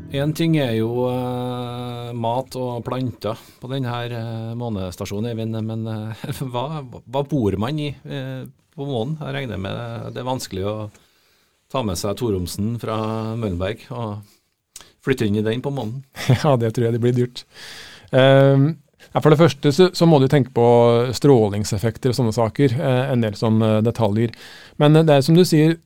Én 0.09 0.31
ting 0.33 0.55
er 0.57 0.71
jo 0.73 1.05
uh, 1.05 2.09
mat 2.17 2.55
og 2.57 2.79
planter 2.81 3.37
på 3.61 3.69
denne 3.69 3.91
uh, 4.09 4.55
månestasjonen, 4.57 5.29
Eivind. 5.29 5.59
Men 5.67 5.85
uh, 5.85 6.23
hva, 6.53 6.81
hva, 6.81 7.21
bor 7.29 7.57
man 7.61 7.77
i 7.77 7.91
på 7.99 8.87
månen? 8.87 9.19
Jeg 9.21 9.35
regner 9.35 9.61
med 9.61 10.09
det 10.15 10.23
er 10.23 10.25
vanskelig 10.27 10.65
å 10.65 10.75
ta 11.69 11.83
med 11.85 11.99
seg 11.99 12.17
Toromsen 12.17 12.73
fra 12.81 12.97
Møllenberg 13.37 13.85
og 13.93 14.25
flytte 15.05 15.29
inn 15.29 15.37
i 15.37 15.45
den 15.45 15.61
på 15.61 15.73
månen? 15.73 16.01
Ja, 16.41 16.55
det 16.57 16.73
tror 16.73 16.89
jeg 16.89 16.97
det 16.97 17.03
blir 17.03 17.13
dyrt. 17.13 17.45
Um, 18.09 18.79
for 19.13 19.29
det 19.29 19.41
første 19.43 19.71
så, 19.75 19.91
så, 19.93 20.07
må 20.09 20.17
du 20.21 20.25
tenke 20.31 20.49
på 20.55 20.65
strålingseffekter 21.17 22.09
og 22.09 22.17
sånne 22.17 22.33
saker. 22.33 22.73
en 22.81 23.21
del 23.21 23.37
sånne 23.37 23.77
detaljer. 23.85 24.33
Men 24.81 24.97
det 24.97 25.13
er 25.13 25.25
som 25.25 25.37
du 25.37 25.45
sier, 25.45 25.77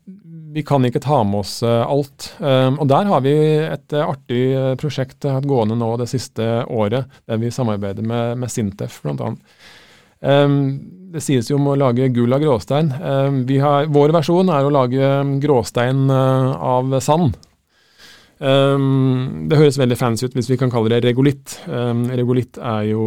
vi 0.54 0.64
kan 0.66 0.86
ikke 0.86 1.02
ta 1.04 1.22
med 1.26 1.42
oss 1.42 1.58
eh, 1.66 1.82
alt. 1.82 2.30
Um, 2.40 2.78
og 2.82 2.90
Der 2.92 3.10
har 3.10 3.24
vi 3.26 3.34
et 3.66 3.96
eh, 3.96 4.06
artig 4.06 4.42
eh, 4.54 4.74
prosjekt 4.80 5.26
hatt 5.26 5.48
gående 5.50 5.78
nå 5.80 5.96
det 6.02 6.10
siste 6.12 6.66
året, 6.70 7.10
der 7.30 7.42
vi 7.42 7.54
samarbeider 7.54 8.06
med, 8.06 8.38
med 8.44 8.54
Sintef 8.54 9.02
bl.a. 9.04 9.34
Um, 10.24 10.60
det 11.14 11.22
sies 11.22 11.50
jo 11.50 11.58
om 11.60 11.72
å 11.74 11.78
lage 11.78 12.12
gull 12.14 12.34
av 12.34 12.44
gråstein. 12.44 12.94
Um, 13.02 13.42
har, 13.62 13.90
vår 13.94 14.14
versjon 14.16 14.52
er 14.54 14.66
å 14.66 14.74
lage 14.74 15.10
gråstein 15.44 16.08
av 16.10 17.00
sand. 17.04 17.36
Det 18.44 19.56
høres 19.56 19.78
veldig 19.80 19.96
fancy 19.96 20.26
ut 20.26 20.34
hvis 20.36 20.50
vi 20.50 20.58
kan 20.60 20.72
kalle 20.74 20.90
det 20.92 21.04
regolitt. 21.06 21.54
Regolitt 21.70 22.58
er 22.60 22.90
jo 22.90 23.04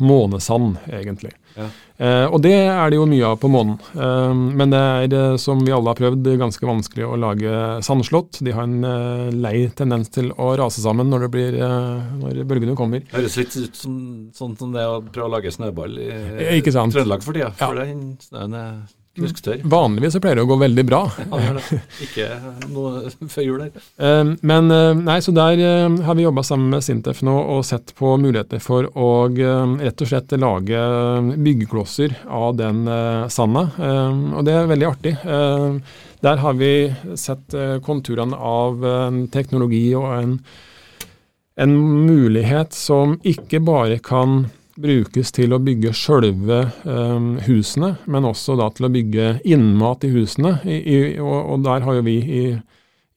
månesand, 0.00 0.76
egentlig. 0.90 1.32
Ja. 1.56 1.66
Eh, 2.00 2.26
og 2.30 2.40
det 2.44 2.54
er 2.56 2.92
det 2.92 2.96
jo 2.96 3.06
mye 3.08 3.32
av 3.32 3.40
på 3.42 3.50
månen. 3.52 3.74
Eh, 3.92 4.34
men 4.56 4.72
det 4.72 4.80
er, 4.80 5.16
eh, 5.18 5.36
som 5.42 5.60
vi 5.64 5.74
alle 5.76 5.92
har 5.92 5.98
prøvd, 5.98 6.30
ganske 6.40 6.68
vanskelig 6.68 7.08
å 7.08 7.18
lage 7.20 7.56
sandslott. 7.86 8.40
De 8.44 8.54
har 8.56 8.68
en 8.68 8.86
eh, 8.86 9.26
lei 9.34 9.66
tendens 9.76 10.12
til 10.14 10.30
å 10.32 10.52
rase 10.60 10.84
sammen 10.84 11.10
når, 11.12 11.26
det 11.26 11.32
blir, 11.34 11.58
eh, 11.60 12.14
når 12.22 12.44
bølgene 12.48 12.78
kommer. 12.78 13.04
Det 13.04 13.18
høres 13.18 13.36
litt 13.40 13.58
ut 13.58 13.82
som, 13.82 13.98
sånn 14.36 14.56
som 14.60 14.72
det 14.76 14.86
å 14.86 15.00
prøve 15.04 15.28
å 15.28 15.34
lage 15.36 15.52
snøball 15.54 15.98
i, 16.00 16.08
i 16.56 16.62
Trøndelag 16.64 17.26
for 17.26 17.36
tida. 17.36 17.52
For 17.60 17.76
ja. 17.76 17.90
den 17.90 18.16
snøen 18.24 18.56
er 18.56 18.74
Knusktørr. 19.20 19.60
Vanligvis 19.68 20.14
så 20.16 20.20
pleier 20.22 20.40
det 20.40 20.44
å 20.46 20.48
gå 20.48 20.56
veldig 20.60 20.84
bra. 20.88 21.00
Ja, 21.20 21.40
Ikke 22.04 22.28
noe 22.72 23.10
før 23.34 23.46
jul 23.46 23.62
der. 23.62 23.86
Eh, 24.00 24.32
men 24.46 24.74
eh, 24.74 24.92
nei, 24.96 25.18
så 25.24 25.34
der 25.36 25.60
eh, 25.60 25.98
har 26.06 26.18
vi 26.18 26.26
jobba 26.26 26.44
sammen 26.46 26.72
med 26.74 26.84
Sintef 26.86 27.22
nå 27.26 27.36
og 27.56 27.64
sett 27.68 27.92
på 27.98 28.14
muligheter 28.20 28.62
for 28.64 28.88
å 28.96 29.10
rett 29.30 30.02
og 30.02 30.08
slett 30.08 30.32
lage 30.40 30.80
byggeklosser 31.36 32.14
av 32.26 32.54
den 32.58 32.84
sanda. 33.32 33.66
Og 33.78 34.44
det 34.46 34.54
er 34.56 34.70
veldig 34.70 34.88
artig. 34.88 35.12
Der 36.24 36.42
har 36.42 36.56
vi 36.58 36.72
sett 37.18 37.54
konturene 37.84 38.36
av 38.36 38.84
en 38.86 39.20
teknologi 39.32 39.84
og 39.98 40.08
en, 40.14 40.34
en 41.60 41.76
mulighet 42.06 42.76
som 42.76 43.18
ikke 43.26 43.62
bare 43.64 44.00
kan 44.04 44.48
brukes 44.78 45.32
til 45.34 45.54
å 45.54 45.60
bygge 45.62 45.92
sjølve 45.96 46.60
um, 46.84 47.32
husene, 47.46 47.94
men 48.10 48.28
også 48.28 48.56
da 48.60 48.68
til 48.74 48.88
å 48.88 48.92
bygge 48.92 49.32
innmat 49.48 50.06
i 50.06 50.12
husene. 50.14 50.58
I, 50.64 50.78
i, 50.78 50.98
og, 51.18 51.38
og, 51.38 51.64
der 51.66 51.86
har 51.86 51.98
jo 51.98 52.06
vi 52.06 52.16
i, 52.20 52.44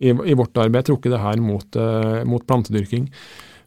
i 0.02 0.38
vårt 0.38 0.58
arbeid 0.60 0.89
trukket 0.89 1.13
det 1.13 1.24
her 1.24 1.44
mot, 1.44 1.80
uh, 1.80 2.24
mot 2.28 2.46
plantedyrking. 2.48 3.10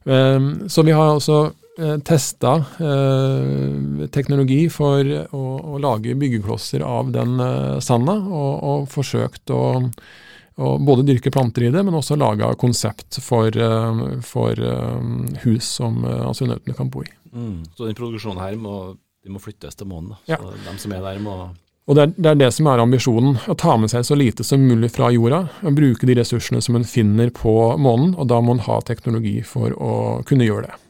Um, 0.06 0.68
så 0.68 0.82
vi 0.86 0.94
har 0.94 1.08
altså 1.10 1.38
uh, 1.50 1.96
testa 2.06 2.52
eh, 2.78 4.04
teknologi 4.14 4.68
for 4.70 5.02
å, 5.34 5.40
å, 5.74 5.80
lage 5.82 6.14
byggeklosser 6.14 6.84
av 6.86 7.10
den 7.10 7.40
eh, 7.42 7.80
sanda, 7.82 8.14
og, 8.14 8.52
og 8.70 8.86
forsøkt 8.92 9.50
å 9.54 9.64
og 10.56 10.80
både 10.88 11.02
dyrke 11.04 11.28
planter 11.28 11.66
i 11.66 11.68
det, 11.68 11.82
men 11.84 11.98
også 11.98 12.16
lage 12.16 12.46
konsept 12.56 13.18
for, 13.20 13.52
for 14.24 14.62
hus 15.42 15.66
som 15.68 15.98
astronautene 16.00 16.72
kan 16.78 16.88
bo 16.88 17.02
i. 17.04 17.10
Mm. 17.36 17.60
Så 17.76 17.86
den 17.86 17.98
produksjonen 17.98 18.40
her 18.42 18.56
må, 18.60 18.96
de 18.96 19.32
må 19.32 19.42
flyttes 19.42 19.76
til 19.76 19.88
månen. 19.90 20.16
Ja. 20.30 20.40
Så 20.40 20.56
de 20.56 20.76
som 20.82 20.96
er 20.96 21.04
der 21.04 21.22
må 21.22 21.36
og 21.86 21.94
det 21.94 22.02
er, 22.02 22.14
det 22.16 22.30
er, 22.32 22.38
det 22.40 22.48
som 22.50 22.66
er 22.66 22.80
ambisjonen. 22.82 23.36
Å 23.46 23.54
ta 23.54 23.76
med 23.78 23.92
seg 23.92 24.02
så 24.08 24.16
lite 24.18 24.42
som 24.42 24.58
mulig 24.58 24.88
fra 24.90 25.12
jorda. 25.14 25.44
og 25.62 25.76
Bruke 25.76 26.08
de 26.08 26.16
ressursene 26.18 26.58
som 26.64 26.74
en 26.78 26.86
finner 26.86 27.30
på 27.30 27.52
månen, 27.78 28.16
og 28.18 28.26
da 28.32 28.40
må 28.42 28.56
en 28.56 28.64
ha 28.66 28.80
teknologi 28.82 29.36
for 29.46 29.70
å 29.70 29.92
kunne 30.26 30.48
gjøre 30.48 30.66
det. 30.66 30.80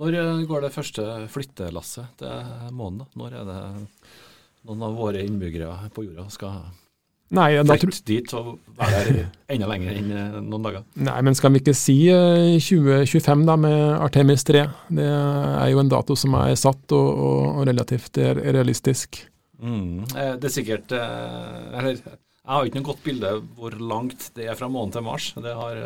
Når 0.00 0.16
eh, 0.18 0.42
går 0.50 0.64
det 0.64 0.72
første 0.74 1.06
flyttelasset 1.30 2.18
til 2.18 2.74
månen? 2.74 3.04
da? 3.04 3.08
Når 3.20 3.36
er 3.38 3.46
det 3.46 3.60
noen 4.66 4.82
av 4.88 4.98
våre 4.98 5.22
innbyggere 5.22 5.92
på 5.94 6.08
jorda 6.08 6.26
skal 6.34 6.64
Nei, 7.30 7.50
da 7.62 7.76
Flytt 7.78 8.02
dit 8.08 8.32
og 8.34 8.56
være 8.78 9.02
der 9.06 9.18
enda 9.54 9.68
lenger 9.70 9.94
enn 9.94 10.08
eh, 10.10 10.38
noen 10.42 10.64
dager. 10.66 10.86
Nei, 10.98 11.18
men 11.26 11.36
skal 11.38 11.52
vi 11.54 11.60
ikke 11.62 11.74
si 11.78 11.94
2025 12.10 13.28
eh, 13.30 13.44
da 13.46 13.56
med 13.60 13.82
Artemis 14.02 14.42
3? 14.48 14.64
Det 14.98 15.06
er 15.06 15.68
jo 15.70 15.82
en 15.82 15.92
dato 15.92 16.16
som 16.18 16.34
er 16.40 16.56
satt 16.58 16.96
og, 16.96 17.10
og, 17.28 17.60
relativt 17.68 18.18
realistisk. 18.18 19.20
Mm. 19.62 20.08
Eh, 20.10 20.32
det 20.40 20.48
er 20.48 20.54
sikkert 20.54 20.94
Eller 20.96 22.00
jeg 22.00 22.50
har 22.50 22.66
ikke 22.66 22.80
noe 22.80 22.88
godt 22.88 23.02
bilde 23.04 23.32
hvor 23.54 23.76
langt 23.78 24.30
det 24.34 24.48
er 24.50 24.58
fra 24.58 24.70
månen 24.72 24.96
til 24.96 25.06
Mars. 25.06 25.30
Det 25.38 25.54
har 25.54 25.78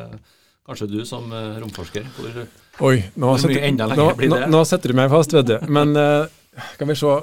kanskje 0.65 0.89
du 0.89 1.01
som 1.05 1.29
romforsker. 1.61 2.09
Hvor, 2.17 2.45
Oi, 2.89 2.97
nå, 3.21 3.35
hvor 3.35 3.43
setter, 3.43 3.69
nå, 3.75 4.11
nå, 4.17 4.45
nå, 4.49 4.65
setter 4.65 4.95
du 4.95 4.97
meg 4.97 5.13
fast, 5.13 5.37
vet 5.37 5.51
du. 5.51 5.59
Men 5.69 5.93
kan 6.79 6.89
vi 6.89 6.97
se 6.97 7.19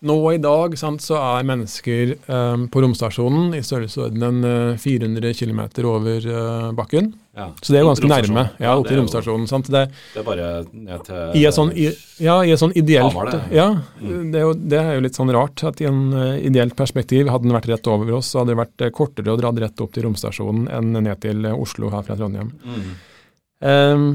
nå 0.00 0.16
i 0.32 0.38
dag 0.40 0.74
sant, 0.80 1.02
så 1.04 1.18
er 1.20 1.46
mennesker 1.48 2.14
um, 2.24 2.62
på 2.72 2.80
romstasjonen 2.80 3.52
i 3.56 3.60
størrelsesorden 3.64 4.46
uh, 4.46 4.78
400 4.80 5.34
km 5.36 5.60
over 5.90 6.24
uh, 6.24 6.70
bakken. 6.76 7.10
Ja. 7.36 7.50
Så 7.60 7.74
det 7.74 7.82
er 7.82 7.84
ganske 7.84 8.08
nærme. 8.08 8.46
Ja, 8.62 8.72
til 8.80 8.96
i 8.96 9.00
romstasjonen. 9.02 9.44
Sant? 9.50 9.68
Det, 9.72 9.84
det, 10.14 10.22
er 10.22 10.26
bare 10.26 10.48
ned 10.72 11.04
til 11.04 11.36
i 11.36 11.44
et 11.48 11.56
sånn, 11.56 11.74
i, 11.76 11.90
Ja, 12.20 12.38
i 12.44 12.54
et 12.54 12.62
sånn 12.62 12.72
ideelt 12.80 13.12
Hamar, 13.12 13.36
Ja, 13.52 13.68
mm. 14.00 14.32
det, 14.32 14.40
er 14.40 14.48
jo, 14.48 14.56
det, 14.56 14.80
er 14.80 14.96
jo, 14.96 15.04
litt 15.04 15.20
sånn 15.20 15.34
rart 15.36 15.66
at 15.68 15.84
i 15.84 15.90
en 15.90 16.02
uh, 16.16 16.32
ideelt 16.40 16.78
perspektiv, 16.80 17.28
hadde 17.28 17.48
den 17.48 17.58
vært 17.58 17.70
rett 17.74 17.92
over 17.92 18.16
oss, 18.22 18.32
så 18.32 18.40
hadde 18.40 18.54
det 18.54 18.62
vært 18.64 18.88
kortere 18.96 19.36
å 19.36 19.38
dra 19.40 19.52
rett 19.60 19.84
opp 19.84 19.94
til 19.94 20.08
romstasjonen 20.08 20.68
enn 20.80 20.96
ned 20.96 21.14
til 21.20 21.44
Oslo 21.52 21.92
her 21.92 22.08
fra 22.08 22.16
Trondheim. 22.16 22.54
Mm. 22.64 22.90
Um, 23.60 24.10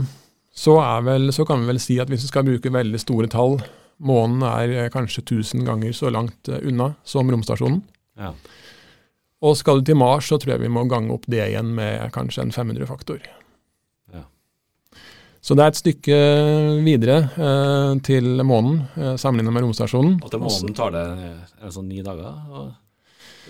så, 0.55 0.79
vel, 1.05 1.29
så 1.35 1.45
kan 1.45 1.61
vi 1.61 1.75
vel 1.75 1.83
si 1.83 2.01
at 2.01 2.09
hvis 2.09 2.25
vi 2.25 2.33
skal 2.33 2.45
bruke 2.47 2.73
veldig 2.73 3.05
store 3.05 3.29
tall 3.29 3.59
Månen 4.03 4.43
er 4.43 4.73
eh, 4.75 4.91
kanskje 4.91 5.23
1000 5.23 5.65
ganger 5.67 5.95
så 5.95 6.11
langt 6.11 6.49
eh, 6.51 6.63
unna 6.67 6.93
som 7.07 7.29
romstasjonen. 7.31 7.81
Ja. 8.19 8.33
Og 9.45 9.57
skal 9.59 9.79
du 9.79 9.89
til 9.89 9.99
Mars, 9.99 10.27
så 10.29 10.39
tror 10.41 10.55
jeg 10.55 10.65
vi 10.65 10.71
må 10.71 10.85
gange 10.89 11.13
opp 11.13 11.27
det 11.31 11.43
igjen 11.45 11.73
med 11.77 12.11
kanskje 12.15 12.45
en 12.45 12.53
500-faktor. 12.55 13.23
Ja. 14.15 14.23
Så 15.45 15.55
det 15.55 15.65
er 15.65 15.73
et 15.73 15.81
stykke 15.81 16.19
videre 16.85 17.17
eh, 17.37 17.91
til 18.05 18.41
månen 18.47 18.83
eh, 18.97 19.15
sammenlignet 19.21 19.55
med 19.55 19.67
romstasjonen. 19.67 20.19
Og 20.23 20.31
til 20.33 20.43
månen 20.43 20.77
tar 20.77 20.95
det 20.95 21.05
en 21.13 21.75
sånn 21.75 21.91
ni 21.91 22.03
dager 22.05 22.31
å 22.31 22.69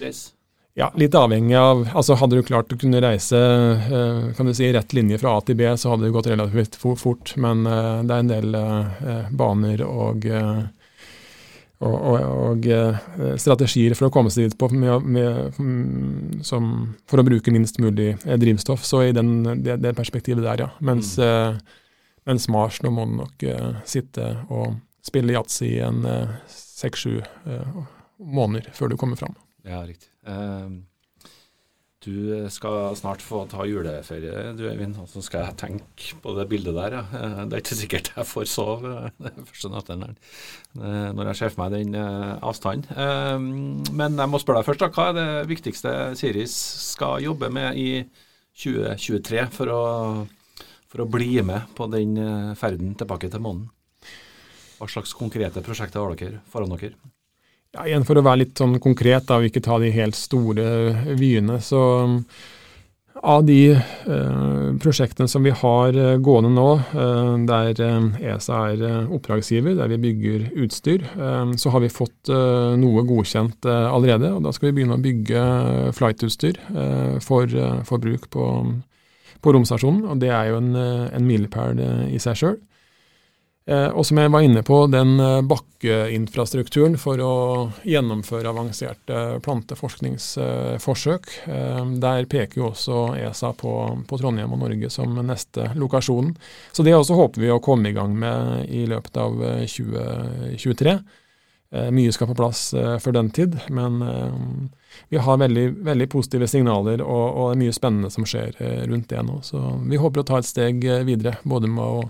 reise? 0.02 0.34
Ja, 0.78 0.92
litt 0.96 1.16
avhengig 1.16 1.56
av 1.56 1.86
altså 1.96 2.18
Hadde 2.20 2.36
du 2.36 2.44
klart 2.44 2.74
å 2.74 2.76
kunne 2.76 3.00
reise 3.00 3.40
eh, 3.40 4.24
kan 4.36 4.50
du 4.50 4.52
si, 4.54 4.68
rett 4.76 4.92
linje 4.94 5.22
fra 5.22 5.38
A 5.38 5.44
til 5.48 5.56
B, 5.56 5.70
så 5.80 5.94
hadde 5.94 6.04
det 6.04 6.12
gått 6.12 6.28
relativt 6.28 6.76
fort. 6.76 7.32
Men 7.40 7.62
eh, 7.64 8.02
det 8.04 8.16
er 8.16 8.24
en 8.24 8.32
del 8.32 8.58
eh, 8.60 9.30
baner 9.32 9.84
og, 9.88 10.26
og, 11.80 11.96
og, 11.96 12.18
og 12.20 12.68
strategier 13.40 13.96
for 13.96 14.10
å 14.10 14.12
komme 14.12 14.34
seg 14.36 14.50
dit 14.50 14.58
på 14.60 14.68
med, 14.74 15.08
med, 15.16 15.56
mm, 15.56 16.42
som, 16.44 16.68
for 17.08 17.24
å 17.24 17.26
bruke 17.28 17.54
minst 17.56 17.80
mulig 17.80 18.18
drivstoff. 18.26 18.84
Så 18.84 19.06
i 19.06 19.14
den, 19.16 19.38
det, 19.64 19.78
det, 19.80 19.94
perspektivet 19.96 20.44
der, 20.44 20.66
ja. 20.66 20.68
Mens, 20.84 21.14
mm. 21.16 21.62
mens 22.28 22.50
Mars, 22.52 22.82
nå 22.84 22.92
må 22.92 23.08
nok 23.14 23.48
sitte 23.88 24.28
og 24.50 24.76
spille 25.08 25.38
yatzy 25.38 25.72
i 25.78 25.80
en 25.88 26.04
seks-sju 26.52 27.22
måneder 28.20 28.76
før 28.76 28.92
du 28.92 29.00
kommer 29.00 29.24
fram. 29.24 29.40
Ja, 29.64 29.80
riktig. 29.88 30.12
Uh, 30.26 30.84
Du 32.06 32.50
skal 32.54 32.94
snart 32.94 33.24
få 33.26 33.40
ta 33.50 33.64
juleferie, 33.66 34.52
du 34.54 34.68
Eivind. 34.70 34.98
Og 35.02 35.10
så 35.10 35.24
skal 35.26 35.48
jeg 35.48 35.58
tenke 35.58 36.18
på 36.22 36.36
det 36.38 36.46
bildet 36.52 36.78
der. 36.78 37.00
Ja. 37.00 37.04
Eh, 37.18 37.40
det 37.50 37.58
er 37.58 37.64
ikke 37.64 37.78
sikkert 37.80 38.12
jeg 38.14 38.30
får 38.30 38.46
sove 38.52 38.92
eh, 39.10 39.40
første 39.50 39.72
natten 39.74 40.06
eh, 40.06 41.10
når 41.18 41.32
jeg 41.32 41.40
ser 41.40 41.56
for 41.56 41.64
meg 41.64 41.74
den 41.74 41.98
avstanden. 41.98 42.86
Men 43.98 44.22
jeg 44.22 44.30
må 44.32 44.42
spørre 44.42 44.62
deg 44.62 44.70
først, 44.70 44.86
da. 44.86 44.92
Hva 44.94 45.08
er 45.10 45.18
det 45.18 45.50
viktigste 45.50 45.96
Siris 46.20 46.54
skal 46.92 47.26
jobbe 47.26 47.50
med 47.54 47.80
i 47.82 47.90
2023 48.62 49.48
for 49.56 49.74
å, 49.74 49.84
for 50.92 51.04
å 51.04 51.10
bli 51.10 51.42
med 51.48 51.74
på 51.76 51.90
den 51.90 52.20
ferden 52.60 52.94
tilbake 53.00 53.34
til 53.34 53.42
månen? 53.42 53.66
Hva 54.78 54.92
slags 54.92 55.16
konkrete 55.18 55.64
prosjekter 55.66 56.04
har 56.04 56.14
dere 56.20 56.46
foran 56.54 56.76
dere? 56.76 57.15
Ja, 57.76 57.84
igjen 57.90 58.06
For 58.08 58.16
å 58.16 58.24
være 58.24 58.46
litt 58.46 58.60
sånn 58.60 58.78
konkret 58.80 59.28
da, 59.28 59.42
og 59.42 59.50
ikke 59.50 59.64
ta 59.64 59.78
de 59.84 59.92
helt 59.92 60.16
store 60.16 60.68
vyene, 61.20 61.60
så 61.64 61.82
um, 62.08 62.20
av 63.26 63.42
de 63.48 63.74
eh, 63.74 64.72
prosjektene 64.84 65.28
som 65.32 65.44
vi 65.44 65.52
har 65.56 65.96
eh, 65.98 66.18
gående 66.24 66.52
nå, 66.54 66.68
eh, 66.94 67.32
der 67.50 67.82
eh, 67.82 68.20
ESA 68.32 68.60
er 68.72 68.84
eh, 68.86 69.14
oppdragsgiver, 69.16 69.76
der 69.80 69.92
vi 69.92 70.00
bygger 70.04 70.46
utstyr, 70.66 71.04
eh, 71.16 71.54
så 71.60 71.74
har 71.74 71.84
vi 71.84 71.92
fått 71.92 72.30
noe 72.30 73.04
godkjent 73.08 73.68
allerede. 73.68 74.32
og 74.36 74.44
Da 74.46 74.54
skal 74.56 74.70
vi 74.70 74.76
begynne 74.78 75.00
å 75.00 75.04
bygge 75.04 75.42
flightutstyr 75.96 76.60
for, 77.24 77.58
for, 77.88 78.04
bruk 78.04 78.30
på, 78.34 78.46
på 79.42 79.56
romstasjonen. 79.56 80.06
og 80.12 80.22
Det 80.24 80.32
er 80.32 80.52
jo 80.52 80.62
en, 80.62 80.72
en 80.76 81.28
milepæl 81.28 81.82
i 82.12 82.22
seg 82.22 82.40
sjøl. 82.40 82.58
Eh, 83.66 83.88
og 83.98 84.06
som 84.06 84.20
jeg 84.22 84.30
var 84.30 84.44
inne 84.46 84.62
på, 84.62 84.84
den 84.94 85.16
eh, 85.18 85.40
bakkeinfrastrukturen 85.50 87.00
for 87.02 87.18
å 87.18 87.34
gjennomføre 87.82 88.52
avanserte 88.52 89.22
planteforskningsforsøk. 89.46 91.32
Eh, 91.50 91.82
der 92.04 92.30
peker 92.30 92.62
jo 92.62 92.68
også 92.70 93.00
ESA 93.18 93.56
på, 93.58 93.74
på, 94.06 94.20
Trondheim 94.22 94.54
og 94.54 94.62
Norge 94.62 94.92
som 94.94 95.18
neste 95.26 95.72
lokasjon. 95.82 96.36
Så 96.78 96.86
det 96.86 96.94
også 96.94 97.18
håper 97.18 97.42
vi 97.42 97.54
å 97.54 97.62
komme 97.64 97.90
i 97.90 97.98
gang 97.98 98.14
med 98.14 98.70
i 98.70 98.86
løpet 98.90 99.18
av 99.18 99.42
2023. 99.66 101.00
Mye 101.92 102.12
skal 102.14 102.30
på 102.30 102.36
plass 102.38 102.70
før 103.04 103.14
den 103.18 103.30
tid, 103.36 103.58
men 103.74 103.98
vi 105.12 105.18
har 105.20 105.42
veldig, 105.42 105.66
veldig 105.84 106.08
positive 106.14 106.48
signaler 106.48 107.02
og, 107.04 107.26
og 107.26 107.50
det 107.50 107.56
er 107.56 107.62
mye 107.64 107.76
spennende 107.76 108.12
som 108.14 108.24
skjer 108.30 108.54
rundt 108.88 109.10
det 109.10 109.24
nå. 109.26 109.42
Så 109.44 109.60
vi 109.84 110.00
håper 110.00 110.22
å 110.22 110.28
ta 110.30 110.40
et 110.40 110.48
steg 110.48 110.86
videre, 111.10 111.36
både 111.44 111.68
med 111.74 111.84
å 111.84 112.06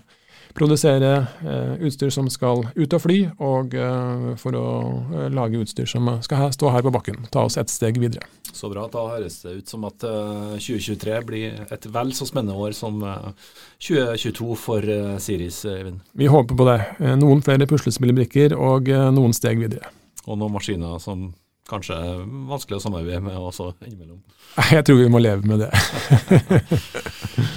produsere 0.55 1.11
eh, 1.43 1.73
utstyr 1.85 2.09
som 2.13 2.29
skal 2.31 2.63
ut 2.75 2.95
og 2.95 3.01
fly, 3.03 3.17
og 3.43 3.75
eh, 3.75 4.31
for 4.39 4.57
å 4.57 4.67
eh, 5.11 5.27
lage 5.33 5.59
utstyr 5.61 5.89
som 5.89 6.07
skal 6.25 6.49
stå 6.55 6.71
her 6.71 6.85
på 6.85 6.93
bakken. 6.95 7.27
Ta 7.33 7.45
oss 7.47 7.59
et 7.59 7.71
steg 7.71 7.99
videre. 8.01 8.23
Så 8.55 8.69
bra. 8.71 8.85
Da 8.91 9.03
høres 9.11 9.41
det 9.43 9.57
ut 9.59 9.71
som 9.71 9.83
at 9.83 9.99
2023 9.99 11.15
blir 11.27 11.65
et 11.75 11.87
vel 11.91 12.13
så 12.15 12.27
spennende 12.27 12.55
år 12.55 12.71
som 12.77 13.01
2022 13.83 14.55
for 14.55 14.93
Siris, 15.19 15.57
Eivind. 15.67 15.99
Vi 16.15 16.29
håper 16.31 16.55
på 16.55 16.67
det. 16.69 16.77
Noen 17.19 17.43
flere 17.43 17.67
puslespillbrikker 17.67 18.55
og 18.55 18.87
noen 19.11 19.35
steg 19.35 19.59
videre. 19.59 19.91
Og 20.23 20.39
noen 20.39 20.55
maskiner 20.55 21.03
som 21.03 21.33
kanskje 21.67 21.99
er 21.99 22.23
vanskelig 22.47 22.79
å 22.79 22.85
samarbeide 22.85 23.25
med 23.27 23.35
også 23.41 23.73
innimellom. 23.83 24.23
Jeg 24.77 24.87
tror 24.87 25.03
vi 25.03 25.11
må 25.11 25.19
leve 25.19 25.43
med 25.51 25.65
det. 25.65 25.71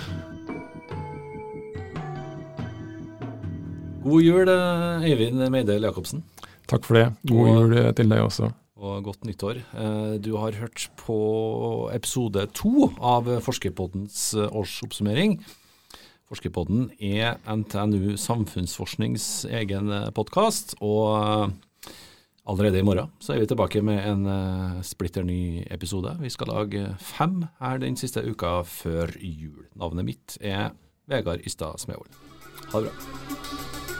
God 4.09 4.25
jul, 4.25 4.49
eh, 4.49 5.05
Eivind 5.05 5.43
Meidel 5.53 5.85
Jacobsen. 5.85 6.23
Takk 6.69 6.87
for 6.87 6.97
det. 6.97 7.09
God 7.29 7.43
og, 7.43 7.49
jul 7.59 7.77
eh, 7.77 7.91
til 7.93 8.09
deg 8.09 8.23
også. 8.25 8.49
Og 8.79 9.03
godt 9.05 9.27
nyttår. 9.29 9.61
Eh, 9.61 10.15
du 10.25 10.31
har 10.41 10.57
hørt 10.57 10.87
på 10.97 11.19
episode 11.93 12.47
to 12.57 12.89
av 13.05 13.29
Forskerpoddens 13.45 14.33
årsoppsummering. 14.49 15.37
Forskerpodden 16.29 16.89
er 17.01 17.37
NTNU 17.45 18.17
Samfunnsforsknings 18.17 19.45
egen 19.61 19.93
podkast. 20.17 20.77
Og 20.81 21.53
allerede 22.49 22.81
i 22.81 22.87
morgen 22.87 23.13
så 23.21 23.35
er 23.35 23.43
vi 23.43 23.51
tilbake 23.53 23.85
med 23.85 24.01
en 24.09 24.83
splitter 24.85 25.25
ny 25.25 25.67
episode. 25.69 26.17
Vi 26.21 26.33
skal 26.33 26.53
lage 26.53 26.87
fem 27.01 27.43
her 27.61 27.81
den 27.85 27.97
siste 27.97 28.25
uka 28.25 28.63
før 28.65 29.13
jul. 29.21 29.69
Navnet 29.77 30.09
mitt 30.09 30.39
er 30.41 30.71
Vegard 31.09 31.45
Ystad 31.45 31.81
Smevold. 31.81 32.13
Ha 32.73 32.85
det 32.85 32.93
bra. 32.93 33.98